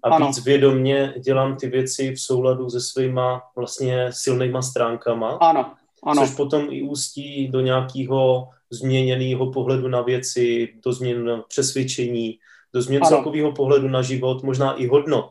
a 0.03 0.09
ano. 0.09 0.27
víc 0.27 0.45
vědomně 0.45 1.15
dělám 1.19 1.57
ty 1.57 1.69
věci 1.69 2.13
v 2.15 2.21
souladu 2.21 2.71
se 2.71 2.81
svýma 2.81 3.43
vlastně 3.57 4.07
silnýma 4.11 4.63
stránkama. 4.63 5.31
Ano. 5.41 5.73
Ano. 6.05 6.27
Což 6.27 6.37
potom 6.37 6.67
i 6.71 6.83
ústí 6.83 7.49
do 7.49 7.61
nějakého 7.61 8.49
změněného 8.71 9.53
pohledu 9.53 9.89
na 9.89 10.03
věci, 10.03 10.75
do 10.85 10.93
změn 10.93 11.43
přesvědčení, 11.49 12.39
do 12.77 12.83
změn 12.83 13.03
ano. 13.03 13.09
celkového 13.09 13.53
pohledu 13.53 13.89
na 13.89 14.03
život, 14.03 14.43
možná 14.43 14.75
i 14.75 14.87
hodnot, 14.87 15.29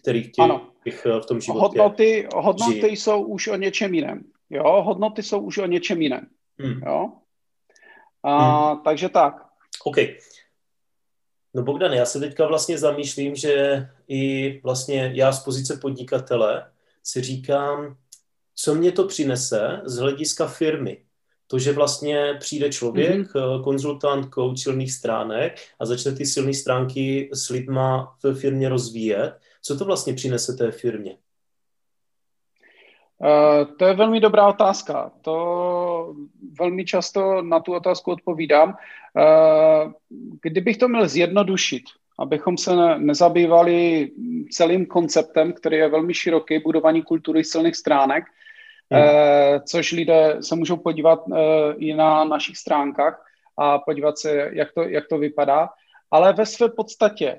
kterých 0.00 0.32
těch 0.32 0.50
těch 0.84 1.06
v 1.22 1.26
tom 1.26 1.40
životě 1.40 1.60
Hodnoty, 1.60 2.28
hodnoty 2.34 2.80
žije. 2.80 2.92
jsou 2.92 3.22
už 3.22 3.48
o 3.48 3.56
něčem 3.56 3.94
jiném. 3.94 4.24
Jo, 4.50 4.82
hodnoty 4.82 5.22
jsou 5.22 5.40
už 5.40 5.58
o 5.58 5.66
něčem 5.66 6.02
jiném. 6.02 6.26
Hmm. 6.58 6.82
Jo? 6.86 7.12
A, 8.22 8.72
hmm. 8.72 8.80
Takže 8.84 9.08
tak. 9.08 9.46
OK. 9.84 9.96
No 11.54 11.62
Bogdan, 11.62 11.92
já 11.92 12.06
se 12.06 12.20
teďka 12.20 12.46
vlastně 12.46 12.78
zamýšlím, 12.78 13.34
že 13.34 13.86
i 14.08 14.60
vlastně 14.64 15.10
já 15.14 15.32
z 15.32 15.44
pozice 15.44 15.76
podnikatele 15.76 16.70
si 17.02 17.20
říkám, 17.22 17.96
co 18.54 18.74
mě 18.74 18.92
to 18.92 19.06
přinese 19.06 19.80
z 19.84 19.98
hlediska 19.98 20.46
firmy. 20.46 21.02
To, 21.46 21.58
že 21.58 21.72
vlastně 21.72 22.34
přijde 22.40 22.72
člověk, 22.72 23.20
mm-hmm. 23.20 23.62
konzultant, 23.64 24.28
coach 24.34 24.58
silných 24.58 24.92
stránek 24.92 25.60
a 25.80 25.86
začne 25.86 26.12
ty 26.12 26.26
silné 26.26 26.54
stránky 26.54 27.30
s 27.32 27.48
lidma 27.48 28.16
ve 28.22 28.34
firmě 28.34 28.68
rozvíjet. 28.68 29.40
Co 29.62 29.78
to 29.78 29.84
vlastně 29.84 30.14
přinese 30.14 30.52
té 30.52 30.70
firmě? 30.70 31.16
Uh, 33.18 33.76
to 33.76 33.84
je 33.84 33.94
velmi 33.94 34.20
dobrá 34.20 34.48
otázka. 34.48 35.12
To 35.22 36.14
velmi 36.60 36.84
často 36.84 37.42
na 37.42 37.60
tu 37.60 37.74
otázku 37.74 38.10
odpovídám. 38.10 38.68
Uh, 38.68 39.92
kdybych 40.42 40.76
to 40.76 40.88
měl 40.88 41.08
zjednodušit, 41.08 41.82
abychom 42.18 42.58
se 42.58 42.76
ne, 42.76 42.98
nezabývali 42.98 44.10
celým 44.50 44.86
konceptem, 44.86 45.52
který 45.52 45.76
je 45.76 45.88
velmi 45.88 46.14
široký, 46.14 46.58
budování 46.58 47.02
kultury 47.02 47.44
silných 47.44 47.76
stránek, 47.76 48.24
hmm. 48.92 49.60
což 49.66 49.92
lidé 49.92 50.36
se 50.40 50.56
můžou 50.56 50.76
podívat 50.76 51.20
i 51.76 51.94
na 51.94 52.24
našich 52.24 52.56
stránkách 52.56 53.26
a 53.56 53.78
podívat 53.78 54.18
se, 54.18 54.50
jak 54.52 54.72
to, 54.72 54.82
jak 54.82 55.08
to 55.08 55.18
vypadá. 55.18 55.68
Ale 56.10 56.32
ve 56.32 56.46
své 56.46 56.68
podstatě 56.68 57.38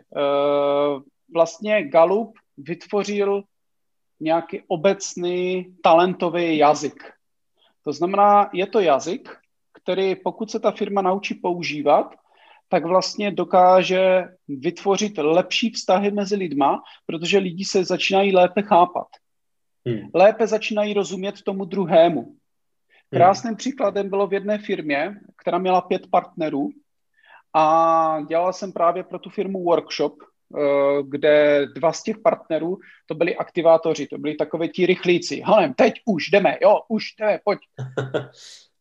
vlastně 1.33 1.83
Galup 1.83 2.33
vytvořil 2.57 3.43
nějaký 4.19 4.61
obecný 4.67 5.75
talentový 5.83 6.57
jazyk. 6.57 7.03
To 7.83 7.93
znamená, 7.93 8.49
je 8.53 8.67
to 8.67 8.79
jazyk, 8.79 9.37
který 9.73 10.15
pokud 10.15 10.51
se 10.51 10.59
ta 10.59 10.71
firma 10.71 11.01
naučí 11.01 11.33
používat, 11.33 12.15
tak 12.69 12.85
vlastně 12.85 13.31
dokáže 13.31 14.23
vytvořit 14.47 15.17
lepší 15.17 15.69
vztahy 15.69 16.11
mezi 16.11 16.35
lidma, 16.35 16.83
protože 17.05 17.37
lidi 17.37 17.65
se 17.65 17.83
začínají 17.83 18.35
lépe 18.35 18.61
chápat. 18.61 19.07
Hmm. 19.87 20.09
Lépe 20.13 20.47
začínají 20.47 20.93
rozumět 20.93 21.41
tomu 21.41 21.65
druhému. 21.65 22.35
Krásným 23.13 23.49
hmm. 23.49 23.57
příkladem 23.57 24.09
bylo 24.09 24.27
v 24.27 24.33
jedné 24.33 24.57
firmě, 24.57 25.19
která 25.37 25.57
měla 25.57 25.81
pět 25.81 26.07
partnerů 26.11 26.69
a 27.53 28.17
dělal 28.27 28.53
jsem 28.53 28.71
právě 28.71 29.03
pro 29.03 29.19
tu 29.19 29.29
firmu 29.29 29.63
workshop, 29.63 30.13
Eh, 30.57 31.03
kde 31.03 31.65
dva 31.75 31.93
z 31.93 32.03
těch 32.03 32.17
partnerů, 32.17 32.77
to 33.05 33.15
byli 33.15 33.35
aktivátoři, 33.35 34.07
to 34.07 34.17
byli 34.17 34.35
takové 34.35 34.67
ti 34.67 34.85
rychlíci. 34.85 35.41
Hanem, 35.41 35.73
teď 35.73 35.93
už 36.05 36.29
jdeme, 36.29 36.57
jo, 36.61 36.79
už 36.87 37.03
jdeme, 37.19 37.39
pojď. 37.43 37.59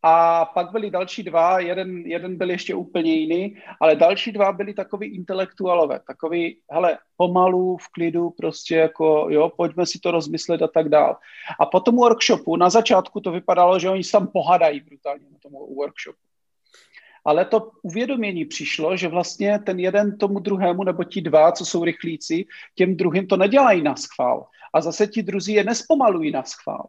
A 0.07 0.45
pak 0.45 0.73
byli 0.73 0.91
další 0.91 1.23
dva, 1.23 1.59
jeden, 1.59 2.07
jeden 2.07 2.37
byl 2.37 2.51
ještě 2.51 2.75
úplně 2.75 3.15
jiný, 3.15 3.57
ale 3.81 3.97
další 3.97 4.33
dva 4.33 4.53
byli 4.53 4.75
takový 4.75 5.07
intelektuálové, 5.07 6.01
takový, 6.07 6.57
hele, 6.71 6.99
pomalu, 7.17 7.77
v 7.77 7.89
klidu, 7.89 8.31
prostě 8.31 8.77
jako, 8.77 9.27
jo, 9.31 9.53
pojďme 9.57 9.87
si 9.87 9.99
to 9.99 10.11
rozmyslet 10.11 10.63
a 10.63 10.69
tak 10.69 10.89
dál. 10.89 11.17
A 11.61 11.67
po 11.67 11.81
tom 11.81 11.97
workshopu, 11.97 12.57
na 12.57 12.71
začátku 12.71 13.21
to 13.21 13.31
vypadalo, 13.31 13.79
že 13.79 13.91
oni 13.91 14.05
se 14.05 14.13
tam 14.13 14.27
pohadají 14.27 14.81
brutálně 14.81 15.25
na 15.33 15.39
tom 15.43 15.53
workshopu 15.53 16.19
ale 17.25 17.45
to 17.45 17.71
uvědomění 17.83 18.45
přišlo, 18.45 18.97
že 18.97 19.09
vlastně 19.09 19.59
ten 19.59 19.81
jeden 19.81 20.19
tomu 20.19 20.39
druhému, 20.39 20.85
nebo 20.85 21.05
ti 21.05 21.21
dva, 21.21 21.53
co 21.53 21.65
jsou 21.65 21.85
rychlíci, 21.85 22.45
těm 22.75 22.97
druhým 22.97 23.27
to 23.27 23.37
nedělají 23.37 23.83
na 23.83 23.97
schvál. 23.97 24.47
A 24.75 24.81
zase 24.81 25.07
ti 25.07 25.23
druzí 25.23 25.53
je 25.53 25.65
nespomalují 25.65 26.31
na 26.31 26.43
schvál. 26.43 26.87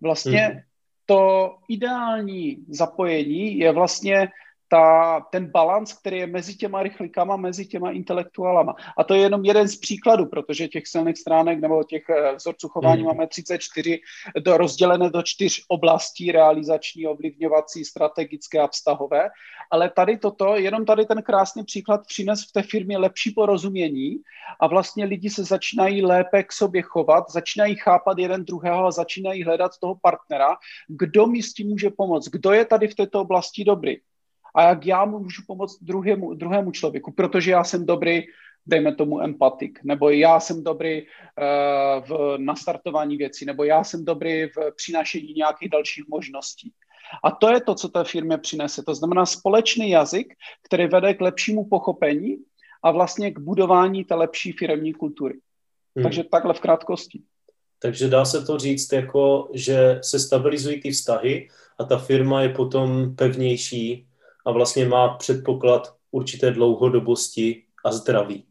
Vlastně 0.00 0.40
hmm. 0.40 0.60
To 1.06 1.54
ideální 1.68 2.56
zapojení 2.68 3.58
je 3.58 3.72
vlastně 3.72 4.28
ta, 4.68 5.20
ten 5.20 5.50
balans, 5.50 5.92
který 5.92 6.18
je 6.18 6.26
mezi 6.26 6.54
těma 6.54 6.82
rychlíkama, 6.82 7.36
mezi 7.36 7.66
těma 7.66 7.90
intelektuálama. 7.90 8.74
A 8.98 9.04
to 9.04 9.14
je 9.14 9.20
jenom 9.20 9.44
jeden 9.44 9.68
z 9.68 9.76
příkladů, 9.76 10.26
protože 10.26 10.68
těch 10.68 10.86
silných 10.86 11.18
stránek 11.18 11.60
nebo 11.60 11.84
těch 11.84 12.02
eh, 12.08 12.34
vzorců 12.34 12.68
chování 12.68 13.02
hmm. 13.02 13.06
máme 13.06 13.26
34 13.26 14.00
do, 14.40 14.56
rozdělené 14.56 15.10
do 15.10 15.22
čtyř 15.22 15.64
oblastí 15.68 16.32
realizační, 16.32 17.06
ovlivňovací, 17.06 17.84
strategické 17.84 18.58
a 18.58 18.68
vztahové. 18.68 19.28
Ale 19.70 19.90
tady 19.90 20.18
toto, 20.18 20.56
jenom 20.56 20.84
tady 20.84 21.06
ten 21.06 21.22
krásný 21.22 21.64
příklad 21.64 22.00
přines 22.06 22.44
v 22.48 22.52
té 22.52 22.62
firmě 22.62 22.98
lepší 22.98 23.30
porozumění 23.30 24.16
a 24.60 24.66
vlastně 24.66 25.04
lidi 25.04 25.30
se 25.30 25.44
začínají 25.44 26.02
lépe 26.02 26.42
k 26.42 26.52
sobě 26.52 26.82
chovat, 26.82 27.30
začínají 27.30 27.76
chápat 27.76 28.18
jeden 28.18 28.44
druhého 28.44 28.86
a 28.86 28.90
začínají 28.90 29.44
hledat 29.44 29.72
toho 29.80 29.94
partnera, 30.02 30.56
kdo 30.88 31.26
mi 31.26 31.42
s 31.42 31.52
tím 31.52 31.68
může 31.68 31.90
pomoct, 31.90 32.28
kdo 32.28 32.52
je 32.52 32.64
tady 32.64 32.88
v 32.88 32.94
této 32.94 33.20
oblasti 33.20 33.64
dobrý 33.64 33.96
a 34.56 34.62
jak 34.62 34.86
já 34.86 35.04
můžu 35.04 35.42
pomoct 35.46 35.82
druhému, 35.82 36.34
druhému 36.34 36.70
člověku, 36.70 37.12
protože 37.12 37.50
já 37.50 37.64
jsem 37.64 37.86
dobrý, 37.86 38.22
dejme 38.66 38.94
tomu 38.94 39.22
empatik, 39.22 39.78
nebo 39.84 40.10
já 40.10 40.40
jsem 40.40 40.64
dobrý 40.64 41.02
uh, 41.02 41.08
v 42.08 42.38
nastartování 42.38 43.16
věcí, 43.16 43.44
nebo 43.44 43.64
já 43.64 43.84
jsem 43.84 44.04
dobrý 44.04 44.46
v 44.46 44.56
přinášení 44.76 45.32
nějakých 45.36 45.70
dalších 45.70 46.04
možností. 46.08 46.72
A 47.24 47.30
to 47.30 47.48
je 47.52 47.60
to, 47.60 47.74
co 47.74 47.88
té 47.88 48.04
firmě 48.04 48.38
přinese. 48.38 48.82
To 48.82 48.94
znamená 48.94 49.26
společný 49.26 49.90
jazyk, 49.90 50.34
který 50.62 50.86
vede 50.86 51.14
k 51.14 51.20
lepšímu 51.20 51.64
pochopení 51.64 52.36
a 52.84 52.90
vlastně 52.90 53.30
k 53.30 53.38
budování 53.38 54.04
té 54.04 54.14
lepší 54.14 54.52
firmní 54.52 54.92
kultury. 54.92 55.34
Hmm. 55.96 56.02
Takže 56.02 56.24
takhle 56.24 56.54
v 56.54 56.60
krátkosti. 56.60 57.22
Takže 57.78 58.08
dá 58.08 58.24
se 58.24 58.44
to 58.44 58.58
říct 58.58 58.92
jako, 58.92 59.50
že 59.54 59.98
se 60.02 60.18
stabilizují 60.18 60.80
ty 60.80 60.90
vztahy 60.90 61.48
a 61.78 61.84
ta 61.84 61.98
firma 61.98 62.42
je 62.42 62.48
potom 62.48 63.16
pevnější 63.16 64.05
a 64.46 64.52
vlastně 64.52 64.88
má 64.88 65.08
předpoklad 65.08 65.94
určité 66.10 66.50
dlouhodobosti 66.50 67.62
a 67.84 67.92
zdraví. 67.92 68.44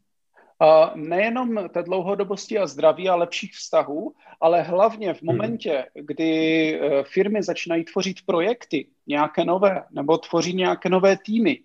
A 0.60 0.92
nejenom 0.94 1.68
té 1.68 1.82
dlouhodobosti 1.82 2.58
a 2.58 2.66
zdraví 2.66 3.08
a 3.08 3.14
lepších 3.14 3.54
vztahů, 3.54 4.14
ale 4.40 4.62
hlavně 4.62 5.14
v 5.14 5.22
hmm. 5.22 5.26
momentě, 5.26 5.70
hmm. 5.70 6.06
kdy 6.06 6.30
eh, 6.80 7.02
firmy 7.04 7.42
začínají 7.42 7.84
tvořit 7.84 8.16
projekty, 8.26 8.86
nějaké 9.06 9.44
nové, 9.44 9.84
nebo 9.90 10.18
tvoří 10.18 10.54
nějaké 10.54 10.88
nové 10.88 11.16
týmy, 11.16 11.60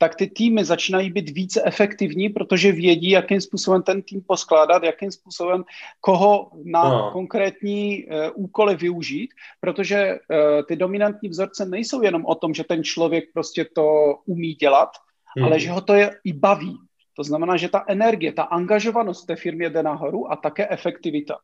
tak 0.00 0.16
ty 0.16 0.26
týmy 0.26 0.64
začínají 0.64 1.12
být 1.12 1.30
více 1.30 1.62
efektivní, 1.64 2.28
protože 2.28 2.72
vědí, 2.72 3.10
jakým 3.10 3.40
způsobem 3.40 3.82
ten 3.82 4.02
tým 4.02 4.22
poskládat, 4.26 4.82
jakým 4.82 5.10
způsobem 5.12 5.64
koho 6.00 6.50
na 6.64 6.88
no. 6.88 7.10
konkrétní 7.12 8.04
uh, 8.04 8.12
úkoly 8.34 8.76
využít, 8.76 9.30
protože 9.60 10.12
uh, 10.12 10.62
ty 10.68 10.76
dominantní 10.76 11.28
vzorce 11.28 11.66
nejsou 11.66 12.02
jenom 12.02 12.24
o 12.24 12.34
tom, 12.34 12.54
že 12.54 12.64
ten 12.64 12.84
člověk 12.84 13.24
prostě 13.34 13.64
to 13.64 14.14
umí 14.24 14.54
dělat, 14.54 14.88
hmm. 15.36 15.44
ale 15.44 15.60
že 15.60 15.70
ho 15.70 15.80
to 15.80 15.94
je 15.94 16.10
i 16.24 16.32
baví. 16.32 16.76
To 17.16 17.24
znamená, 17.24 17.56
že 17.56 17.68
ta 17.68 17.84
energie, 17.88 18.32
ta 18.32 18.42
angažovanost 18.42 19.26
té 19.26 19.36
firmě 19.36 19.70
jde 19.70 19.82
nahoru 19.82 20.32
a 20.32 20.36
také 20.36 20.68
efektivita. 20.68 21.38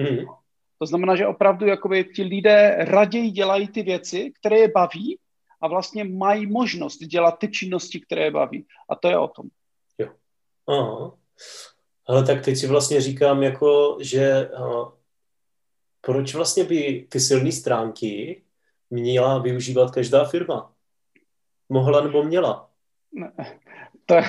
Hmm. 0.00 0.24
To 0.78 0.86
znamená, 0.86 1.16
že 1.16 1.26
opravdu 1.26 1.66
jakoby 1.66 2.04
ti 2.04 2.22
lidé 2.22 2.76
raději 2.78 3.30
dělají 3.30 3.68
ty 3.68 3.82
věci, 3.82 4.32
které 4.40 4.58
je 4.58 4.68
baví, 4.74 5.18
a 5.60 5.68
vlastně 5.68 6.04
mají 6.04 6.46
možnost 6.46 6.98
dělat 6.98 7.38
ty 7.38 7.48
činnosti, 7.48 8.00
které 8.00 8.24
je 8.24 8.30
baví. 8.30 8.66
A 8.88 8.94
to 8.94 9.08
je 9.08 9.18
o 9.18 9.28
tom. 9.28 9.46
Jo. 9.98 10.08
Aha. 10.66 11.16
Ale 12.06 12.24
tak 12.24 12.44
teď 12.44 12.56
si 12.56 12.66
vlastně 12.66 13.00
říkám, 13.00 13.42
jako, 13.42 13.98
že 14.00 14.50
uh, 14.58 14.88
proč 16.00 16.34
vlastně 16.34 16.64
by 16.64 17.06
ty 17.08 17.20
silné 17.20 17.52
stránky 17.52 18.42
měla 18.90 19.38
využívat 19.38 19.90
každá 19.90 20.24
firma? 20.24 20.72
Mohla 21.68 22.00
nebo 22.00 22.22
měla? 22.22 22.70
To 24.06 24.14
je, 24.14 24.22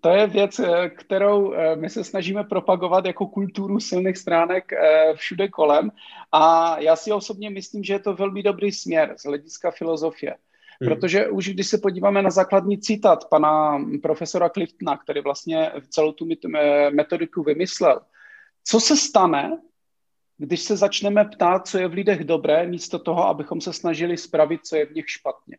to 0.00 0.08
je 0.08 0.26
věc, 0.26 0.58
eh, 0.58 0.88
kterou 0.90 1.52
eh, 1.52 1.76
my 1.76 1.90
se 1.90 2.04
snažíme 2.04 2.44
propagovat 2.44 3.04
jako 3.06 3.26
kulturu 3.26 3.80
silných 3.80 4.18
stránek 4.18 4.72
všude 5.14 5.48
kolem 5.48 5.90
a 6.32 6.76
já 6.80 6.96
si 6.96 7.12
osobně 7.12 7.50
myslím, 7.50 7.84
že 7.84 7.92
je 7.92 7.98
to 7.98 8.14
velmi 8.14 8.42
dobrý 8.42 8.72
směr 8.72 9.14
z 9.18 9.24
hlediska 9.24 9.70
filozofie. 9.70 10.36
Hmm. 10.80 10.90
Protože 10.90 11.28
už 11.28 11.48
když 11.48 11.66
se 11.66 11.78
podíváme 11.78 12.22
na 12.22 12.30
základní 12.30 12.78
citát 12.78 13.28
pana 13.28 13.84
profesora 14.02 14.48
Cliftona, 14.48 14.96
který 14.96 15.20
vlastně 15.20 15.72
celou 15.88 16.12
tu 16.12 16.26
metodiku 16.90 17.42
vymyslel, 17.42 18.00
co 18.64 18.80
se 18.80 18.96
stane, 18.96 19.58
když 20.38 20.60
se 20.60 20.76
začneme 20.76 21.24
ptát, 21.24 21.68
co 21.68 21.78
je 21.78 21.88
v 21.88 21.92
lidech 21.92 22.24
dobré, 22.24 22.66
místo 22.66 22.98
toho, 22.98 23.28
abychom 23.28 23.60
se 23.60 23.72
snažili 23.72 24.16
spravit, 24.16 24.60
co 24.66 24.76
je 24.76 24.86
v 24.86 24.94
nich 24.94 25.04
špatně. 25.08 25.58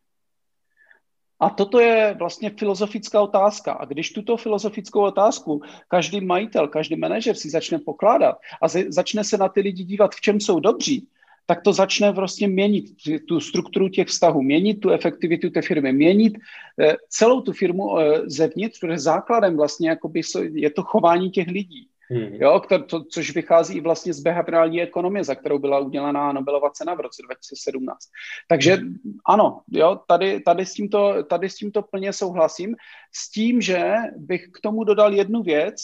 A 1.39 1.49
toto 1.49 1.79
je 1.79 2.15
vlastně 2.19 2.49
filozofická 2.49 3.21
otázka. 3.21 3.73
A 3.73 3.85
když 3.85 4.11
tuto 4.11 4.37
filozofickou 4.37 5.01
otázku 5.01 5.61
každý 5.87 6.21
majitel, 6.21 6.67
každý 6.67 6.95
manažer 6.95 7.35
si 7.35 7.49
začne 7.49 7.79
pokládat 7.79 8.37
a 8.61 8.67
začne 8.87 9.23
se 9.23 9.37
na 9.37 9.49
ty 9.49 9.61
lidi 9.61 9.83
dívat, 9.83 10.15
v 10.15 10.21
čem 10.21 10.39
jsou 10.39 10.59
dobří, 10.59 11.07
tak 11.45 11.61
to 11.61 11.73
začne 11.73 12.11
vlastně 12.11 12.47
měnit 12.47 12.85
tu 13.27 13.39
strukturu 13.39 13.89
těch 13.89 14.07
vztahů, 14.07 14.41
měnit 14.41 14.73
tu 14.73 14.89
efektivitu 14.89 15.49
té 15.49 15.61
firmy, 15.61 15.93
měnit 15.93 16.33
eh, 16.81 16.95
celou 17.09 17.41
tu 17.41 17.53
firmu 17.53 17.99
eh, 17.99 18.21
zevnitř, 18.25 18.79
protože 18.79 18.99
základem 18.99 19.57
vlastně 19.57 19.89
jakoby 19.89 20.21
je 20.53 20.69
to 20.69 20.83
chování 20.83 21.29
těch 21.29 21.47
lidí. 21.47 21.87
Hmm. 22.09 22.33
Jo, 22.33 22.61
to, 22.69 22.83
to, 22.83 23.03
což 23.03 23.35
vychází 23.35 23.77
i 23.77 23.81
vlastně 23.81 24.13
z 24.13 24.19
behaviorální 24.19 24.81
ekonomie, 24.81 25.23
za 25.23 25.35
kterou 25.35 25.59
byla 25.59 25.79
udělaná 25.79 26.31
Nobelova 26.31 26.69
cena 26.69 26.93
v 26.93 26.99
roce 26.99 27.21
2017. 27.25 27.99
Takže 28.47 28.77
ano, 29.25 29.61
jo, 29.71 29.99
tady, 30.07 30.39
tady, 30.39 30.65
s 30.65 30.73
tímto, 30.73 31.23
tady 31.23 31.49
s 31.49 31.55
tímto 31.55 31.81
plně 31.81 32.13
souhlasím, 32.13 32.75
s 33.13 33.31
tím, 33.31 33.61
že 33.61 33.93
bych 34.17 34.47
k 34.47 34.59
tomu 34.61 34.83
dodal 34.83 35.13
jednu 35.13 35.43
věc, 35.43 35.75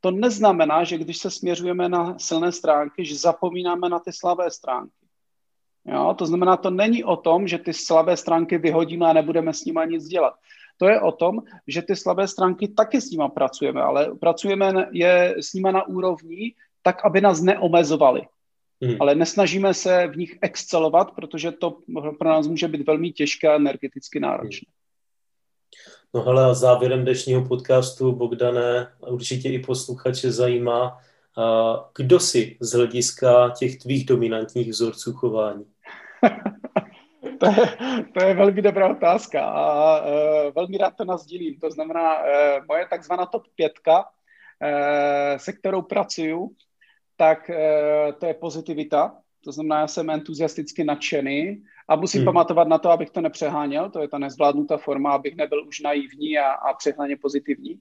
to 0.00 0.10
neznamená, 0.10 0.84
že 0.84 0.98
když 0.98 1.18
se 1.18 1.30
směřujeme 1.30 1.88
na 1.88 2.18
silné 2.18 2.52
stránky, 2.52 3.04
že 3.04 3.16
zapomínáme 3.16 3.88
na 3.88 3.98
ty 3.98 4.12
slabé 4.12 4.50
stránky. 4.50 5.01
Jo? 5.86 6.14
To 6.18 6.26
znamená, 6.26 6.56
to 6.56 6.70
není 6.70 7.04
o 7.04 7.16
tom, 7.16 7.48
že 7.48 7.58
ty 7.58 7.72
slabé 7.72 8.16
stránky 8.16 8.58
vyhodíme 8.58 9.06
a 9.06 9.12
nebudeme 9.12 9.54
s 9.54 9.64
nimi 9.64 9.80
nic 9.86 10.04
dělat. 10.04 10.34
To 10.76 10.88
je 10.88 11.00
o 11.00 11.12
tom, 11.12 11.38
že 11.66 11.82
ty 11.82 11.96
slabé 11.96 12.28
stránky 12.28 12.68
taky 12.68 13.00
s 13.00 13.10
nimi 13.10 13.24
pracujeme, 13.34 13.82
ale 13.82 14.14
pracujeme 14.20 14.88
je 14.92 15.34
s 15.38 15.52
nimi 15.52 15.72
na 15.72 15.86
úrovni 15.86 16.54
tak, 16.82 17.04
aby 17.04 17.20
nás 17.20 17.40
neomezovali. 17.40 18.22
Hmm. 18.82 18.96
Ale 19.00 19.14
nesnažíme 19.14 19.74
se 19.74 20.06
v 20.06 20.16
nich 20.16 20.38
excelovat, 20.42 21.10
protože 21.10 21.50
to 21.52 21.78
pro 22.18 22.28
nás 22.28 22.46
může 22.46 22.68
být 22.68 22.86
velmi 22.86 23.12
těžké 23.12 23.48
a 23.48 23.56
energeticky 23.56 24.20
náročné. 24.20 24.66
Hmm. 24.68 24.82
No 26.14 26.22
hele, 26.22 26.44
a 26.44 26.54
závěrem 26.54 27.02
dnešního 27.02 27.44
podcastu, 27.44 28.12
Bogdané, 28.12 28.92
určitě 29.08 29.48
i 29.48 29.58
posluchače 29.58 30.32
zajímá, 30.32 30.98
kdo 31.96 32.20
si 32.20 32.56
z 32.60 32.72
hlediska 32.72 33.50
těch 33.58 33.78
tvých 33.78 34.06
dominantních 34.06 34.70
vzorců 34.70 35.12
chování? 35.12 35.64
to, 37.40 37.46
je, 37.46 37.66
to 38.18 38.24
je 38.24 38.34
velmi 38.34 38.62
dobrá 38.62 38.88
otázka 38.88 39.44
a 39.44 40.00
uh, 40.00 40.52
velmi 40.54 40.78
rád 40.78 40.96
to 40.96 41.04
nazdílím. 41.04 41.60
To 41.60 41.70
znamená, 41.70 42.18
uh, 42.18 42.26
moje 42.68 42.86
takzvaná 42.86 43.26
top 43.26 43.42
pětka, 43.54 43.98
uh, 43.98 45.36
se 45.36 45.52
kterou 45.52 45.82
pracuju, 45.82 46.50
tak 47.16 47.50
uh, 47.50 48.12
to 48.18 48.26
je 48.26 48.34
pozitivita. 48.34 49.21
To 49.44 49.52
znamená, 49.52 49.80
já 49.80 49.86
jsem 49.86 50.10
entuziasticky 50.10 50.84
nadšený 50.84 51.62
a 51.88 51.96
musím 51.96 52.20
hmm. 52.20 52.24
pamatovat 52.24 52.68
na 52.68 52.78
to, 52.78 52.90
abych 52.90 53.10
to 53.10 53.20
nepřeháněl, 53.20 53.90
to 53.90 54.00
je 54.00 54.08
ta 54.08 54.18
nezvládnutá 54.18 54.76
forma, 54.76 55.12
abych 55.12 55.36
nebyl 55.36 55.66
už 55.66 55.80
naivní 55.80 56.38
a, 56.38 56.50
a 56.50 56.74
přehnaně 56.74 57.16
pozitivní. 57.16 57.80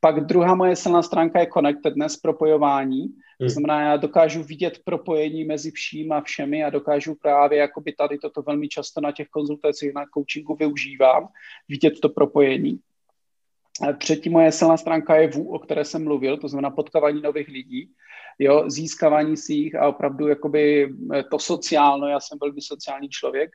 Pak 0.00 0.26
druhá 0.26 0.54
moje 0.54 0.76
silná 0.76 1.02
stránka 1.02 1.40
je 1.40 1.46
connectedness, 1.54 2.16
propojování. 2.16 3.00
Hmm. 3.00 3.14
To 3.40 3.48
znamená, 3.48 3.80
já 3.80 3.96
dokážu 3.96 4.42
vidět 4.42 4.80
propojení 4.84 5.44
mezi 5.44 5.70
vším 5.70 6.12
a 6.12 6.20
všemi 6.20 6.64
a 6.64 6.70
dokážu 6.70 7.14
právě, 7.14 7.58
jakoby 7.58 7.92
tady 7.92 8.18
toto 8.18 8.42
velmi 8.42 8.68
často 8.68 9.00
na 9.00 9.12
těch 9.12 9.28
konzultacích, 9.28 9.94
na 9.94 10.04
coachingu 10.14 10.54
využívám, 10.54 11.28
vidět 11.68 12.00
to 12.00 12.08
propojení. 12.08 12.80
Třetí 13.98 14.30
moje 14.30 14.52
silná 14.52 14.76
stránka 14.76 15.16
je 15.16 15.28
VU, 15.28 15.54
o 15.54 15.58
které 15.58 15.84
jsem 15.84 16.04
mluvil, 16.04 16.36
to 16.36 16.48
znamená 16.48 16.70
potkávání 16.70 17.22
nových 17.22 17.48
lidí 17.48 17.90
jo, 18.38 18.70
získávání 18.70 19.36
si 19.36 19.52
jich 19.52 19.74
a 19.74 19.88
opravdu 19.88 20.28
jakoby 20.28 20.94
eh, 21.14 21.22
to 21.22 21.38
sociálno, 21.38 22.08
já 22.08 22.20
jsem 22.20 22.38
velmi 22.40 22.60
sociální 22.60 23.08
člověk. 23.08 23.50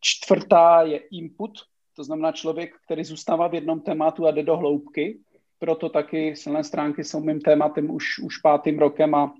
Čtvrtá 0.00 0.82
je 0.82 1.00
input, 1.12 1.50
to 1.96 2.04
znamená 2.04 2.32
člověk, 2.32 2.70
který 2.86 3.04
zůstává 3.04 3.48
v 3.48 3.54
jednom 3.54 3.80
tématu 3.80 4.26
a 4.26 4.30
jde 4.30 4.42
do 4.42 4.56
hloubky, 4.56 5.18
proto 5.58 5.88
taky 5.88 6.36
silné 6.36 6.64
stránky 6.64 7.04
jsou 7.04 7.20
mým 7.20 7.40
tématem 7.40 7.90
už, 7.90 8.18
už 8.18 8.38
pátým 8.38 8.78
rokem 8.78 9.14
a 9.14 9.34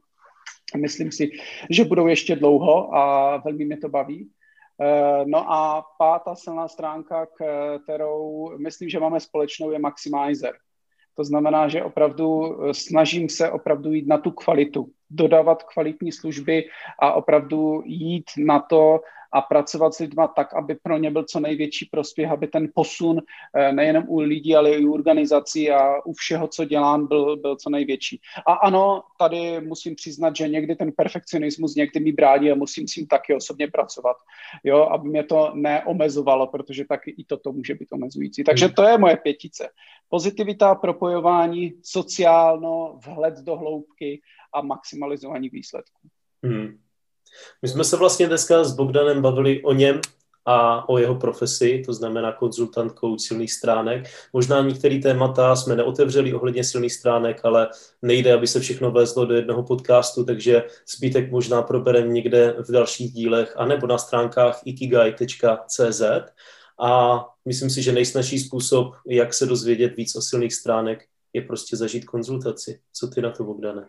myslím 0.76 1.12
si, 1.12 1.30
že 1.70 1.84
budou 1.84 2.06
ještě 2.06 2.36
dlouho 2.36 2.94
a 2.94 3.36
velmi 3.36 3.64
mě 3.64 3.76
to 3.76 3.88
baví. 3.88 4.30
Eh, 4.80 5.24
no 5.26 5.52
a 5.52 5.86
pátá 5.98 6.34
silná 6.34 6.68
stránka, 6.68 7.26
kterou 7.82 8.50
myslím, 8.58 8.88
že 8.88 9.00
máme 9.00 9.20
společnou, 9.20 9.70
je 9.70 9.78
Maximizer. 9.78 10.54
To 11.16 11.24
znamená, 11.24 11.68
že 11.68 11.82
opravdu 11.82 12.42
eh, 12.42 12.74
snažím 12.74 13.28
se 13.28 13.50
opravdu 13.50 13.92
jít 13.92 14.06
na 14.06 14.18
tu 14.18 14.30
kvalitu, 14.30 14.90
dodávat 15.10 15.62
kvalitní 15.62 16.12
služby 16.12 16.64
a 16.98 17.12
opravdu 17.12 17.82
jít 17.84 18.30
na 18.38 18.60
to 18.60 19.00
a 19.34 19.40
pracovat 19.40 19.94
s 19.94 19.98
lidmi 19.98 20.22
tak, 20.36 20.54
aby 20.54 20.74
pro 20.74 20.98
ně 20.98 21.10
byl 21.10 21.24
co 21.24 21.40
největší 21.40 21.88
prospěch, 21.90 22.30
aby 22.30 22.46
ten 22.46 22.68
posun 22.74 23.18
eh, 23.56 23.72
nejenom 23.72 24.04
u 24.08 24.20
lidí, 24.20 24.56
ale 24.56 24.70
i 24.70 24.84
u 24.84 24.92
organizací 24.92 25.70
a 25.70 26.06
u 26.06 26.12
všeho, 26.12 26.48
co 26.48 26.64
dělám, 26.64 27.06
byl, 27.06 27.36
byl 27.36 27.56
co 27.56 27.70
největší. 27.70 28.20
A 28.46 28.52
ano, 28.52 29.02
tady 29.18 29.60
musím 29.60 29.94
přiznat, 29.94 30.36
že 30.36 30.48
někdy 30.48 30.76
ten 30.76 30.92
perfekcionismus 30.92 31.74
někdy 31.74 32.00
mi 32.00 32.12
brání 32.12 32.50
a 32.50 32.54
musím 32.54 32.88
s 32.88 32.92
tím 32.92 33.06
taky 33.06 33.34
osobně 33.34 33.68
pracovat, 33.70 34.16
jo, 34.64 34.82
aby 34.82 35.08
mě 35.08 35.24
to 35.24 35.50
neomezovalo, 35.54 36.46
protože 36.46 36.84
taky 36.84 37.10
i 37.10 37.24
toto 37.24 37.52
může 37.52 37.74
být 37.74 37.92
omezující. 37.92 38.44
Takže 38.44 38.68
to 38.68 38.82
je 38.82 38.98
moje 38.98 39.16
pětice. 39.16 39.68
Pozitivita, 40.08 40.74
propojování, 40.74 41.72
sociálno, 41.82 42.98
vhled 43.06 43.34
do 43.34 43.56
hloubky 43.56 44.20
a 44.52 44.62
maximalizování 44.62 45.48
výsledků. 45.48 46.08
Hmm. 46.44 46.83
My 47.62 47.68
jsme 47.68 47.84
se 47.84 47.96
vlastně 47.96 48.26
dneska 48.26 48.64
s 48.64 48.72
Bogdanem 48.72 49.22
bavili 49.22 49.62
o 49.62 49.72
něm 49.72 50.00
a 50.44 50.88
o 50.88 50.98
jeho 50.98 51.14
profesi, 51.14 51.82
to 51.86 51.92
znamená 51.92 52.32
konzultantkou 52.32 53.18
silných 53.18 53.52
stránek. 53.52 54.10
Možná 54.32 54.60
některé 54.60 54.98
témata 54.98 55.56
jsme 55.56 55.76
neotevřeli 55.76 56.34
ohledně 56.34 56.64
silných 56.64 56.92
stránek, 56.92 57.40
ale 57.44 57.68
nejde, 58.02 58.34
aby 58.34 58.46
se 58.46 58.60
všechno 58.60 58.90
vezlo 58.90 59.24
do 59.24 59.34
jednoho 59.34 59.62
podcastu, 59.62 60.24
takže 60.24 60.62
zbytek 60.96 61.30
možná 61.30 61.62
probereme 61.62 62.08
někde 62.08 62.54
v 62.68 62.72
dalších 62.72 63.12
dílech, 63.12 63.54
anebo 63.56 63.86
na 63.86 63.98
stránkách 63.98 64.60
ikigai.cz. 64.64 66.02
A 66.80 67.20
myslím 67.44 67.70
si, 67.70 67.82
že 67.82 67.92
nejsnažší 67.92 68.38
způsob, 68.38 68.94
jak 69.06 69.34
se 69.34 69.46
dozvědět 69.46 69.96
víc 69.96 70.16
o 70.16 70.22
silných 70.22 70.54
stránek, 70.54 71.04
je 71.32 71.42
prostě 71.42 71.76
zažít 71.76 72.04
konzultaci. 72.04 72.80
Co 72.92 73.06
ty 73.06 73.22
na 73.22 73.30
to, 73.30 73.44
Bogdane? 73.44 73.86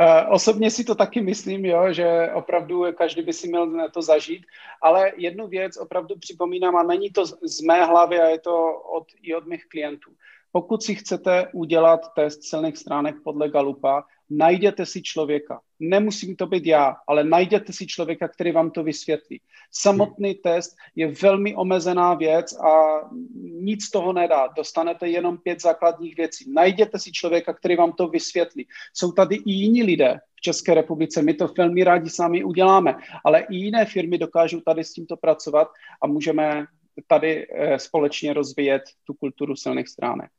Eh, 0.00 0.26
osobně 0.26 0.70
si 0.70 0.84
to 0.84 0.94
taky 0.94 1.20
myslím, 1.20 1.64
jo, 1.64 1.92
že 1.92 2.30
opravdu 2.34 2.84
každý 2.94 3.22
by 3.22 3.32
si 3.32 3.48
měl 3.48 3.90
to 3.90 4.02
zažít, 4.02 4.46
ale 4.82 5.12
jednu 5.16 5.46
věc 5.46 5.76
opravdu 5.76 6.14
připomínám 6.18 6.76
a 6.76 6.82
není 6.82 7.10
to 7.10 7.26
z 7.26 7.60
mé 7.60 7.84
hlavy 7.84 8.20
a 8.20 8.26
je 8.26 8.38
to 8.38 8.80
od, 8.80 9.04
i 9.22 9.34
od 9.34 9.46
mých 9.46 9.68
klientů. 9.68 10.10
Pokud 10.52 10.82
si 10.82 10.94
chcete 10.94 11.48
udělat 11.52 12.00
test 12.14 12.44
silných 12.44 12.76
stránek 12.76 13.14
podle 13.24 13.48
Galupa, 13.48 14.04
najděte 14.30 14.86
si 14.86 15.02
člověka. 15.02 15.60
Nemusím 15.80 16.36
to 16.36 16.46
být 16.46 16.66
já, 16.66 16.96
ale 17.08 17.24
najděte 17.24 17.72
si 17.72 17.86
člověka, 17.86 18.28
který 18.28 18.52
vám 18.52 18.70
to 18.70 18.82
vysvětlí. 18.82 19.40
Samotný 19.72 20.34
test 20.34 20.76
je 20.96 21.12
velmi 21.22 21.54
omezená 21.54 22.14
věc 22.14 22.52
a 22.52 23.00
nic 23.42 23.90
toho 23.90 24.12
nedá. 24.12 24.46
Dostanete 24.56 25.08
jenom 25.08 25.38
pět 25.38 25.62
základních 25.62 26.16
věcí. 26.16 26.52
Najděte 26.52 26.98
si 26.98 27.12
člověka, 27.12 27.52
který 27.54 27.76
vám 27.76 27.92
to 27.92 28.08
vysvětlí. 28.08 28.66
Jsou 28.94 29.12
tady 29.12 29.36
i 29.36 29.52
jiní 29.52 29.82
lidé 29.82 30.18
v 30.34 30.40
České 30.40 30.74
republice, 30.74 31.22
my 31.22 31.34
to 31.34 31.48
velmi 31.58 31.84
rádi 31.84 32.10
sami 32.10 32.44
uděláme, 32.44 32.94
ale 33.24 33.40
i 33.40 33.56
jiné 33.56 33.84
firmy 33.84 34.18
dokážou 34.18 34.60
tady 34.60 34.84
s 34.84 34.92
tímto 34.92 35.16
pracovat 35.16 35.68
a 36.02 36.06
můžeme 36.06 36.66
tady 37.06 37.46
eh, 37.50 37.78
společně 37.78 38.32
rozvíjet 38.32 38.82
tu 39.04 39.14
kulturu 39.14 39.56
silných 39.56 39.88
stránek. 39.88 40.30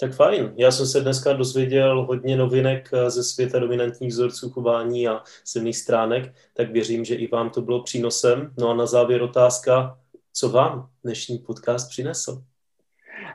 Tak 0.00 0.14
fajn. 0.14 0.52
Já 0.56 0.70
jsem 0.70 0.86
se 0.86 1.00
dneska 1.00 1.32
dozvěděl 1.32 2.04
hodně 2.04 2.36
novinek 2.36 2.90
eh, 2.92 3.10
ze 3.10 3.24
světa 3.24 3.58
dominantních 3.58 4.10
vzorců 4.10 4.50
chování 4.50 5.08
a 5.08 5.22
silných 5.44 5.76
stránek, 5.76 6.34
tak 6.54 6.70
věřím, 6.70 7.04
že 7.04 7.14
i 7.14 7.26
vám 7.26 7.50
to 7.50 7.62
bylo 7.62 7.82
přínosem. 7.82 8.54
No 8.58 8.70
a 8.70 8.74
na 8.74 8.86
závěr 8.86 9.22
otázka, 9.22 9.98
co 10.32 10.48
vám 10.48 10.88
dnešní 11.04 11.38
podcast 11.38 11.90
přinesl? 11.90 12.42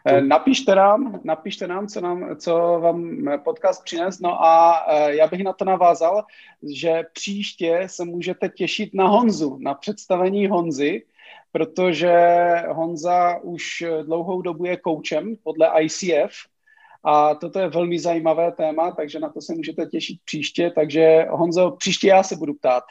Eh, 0.05 0.21
napište 0.21 0.75
nám, 0.75 1.19
napište 1.23 1.67
nám, 1.67 1.87
co, 1.87 2.01
nám, 2.01 2.35
co 2.37 2.79
vám 2.81 3.25
podcast 3.43 3.83
přines. 3.83 4.19
No 4.19 4.43
a 4.43 4.85
eh, 4.87 5.15
já 5.15 5.27
bych 5.27 5.43
na 5.43 5.53
to 5.53 5.65
navázal, 5.65 6.23
že 6.63 7.03
příště 7.13 7.83
se 7.85 8.05
můžete 8.05 8.49
těšit 8.49 8.93
na 8.93 9.07
Honzu, 9.07 9.57
na 9.61 9.73
představení 9.73 10.47
Honzy, 10.47 11.03
protože 11.51 12.17
Honza 12.69 13.37
už 13.37 13.83
dlouhou 14.03 14.41
dobu 14.41 14.65
je 14.65 14.77
koučem 14.77 15.35
podle 15.43 15.71
ICF 15.81 16.33
a 17.03 17.35
toto 17.35 17.59
je 17.59 17.69
velmi 17.69 17.99
zajímavé 17.99 18.51
téma, 18.51 18.91
takže 18.91 19.19
na 19.19 19.29
to 19.29 19.41
se 19.41 19.53
můžete 19.55 19.85
těšit 19.85 20.19
příště. 20.25 20.71
Takže 20.75 21.25
Honzo, 21.29 21.71
příště 21.71 22.07
já 22.07 22.23
se 22.23 22.35
budu 22.35 22.53
ptát. 22.53 22.83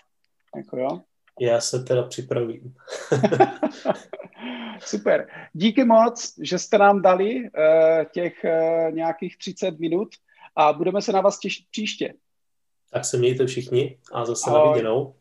Jako 0.57 0.79
jo? 0.79 1.01
Já 1.41 1.61
se 1.61 1.85
teda 1.85 2.03
připravím. 2.03 2.75
Super. 4.81 5.29
Díky 5.53 5.85
moc, 5.85 6.35
že 6.43 6.59
jste 6.59 6.79
nám 6.79 7.03
dali 7.03 7.35
uh, 7.35 8.05
těch 8.13 8.33
uh, 8.45 8.95
nějakých 8.95 9.39
30 9.39 9.79
minut 9.79 10.09
a 10.57 10.73
budeme 10.73 11.03
se 11.03 11.13
na 11.13 11.21
vás 11.21 11.39
těšit 11.39 11.67
příště. 11.71 12.15
Tak 12.91 13.05
se 13.05 13.17
mějte 13.17 13.47
všichni 13.47 13.99
a 14.13 14.25
zase 14.25 14.51
Ahoj. 14.51 14.67
na 14.67 14.73
viděnou. 14.73 15.15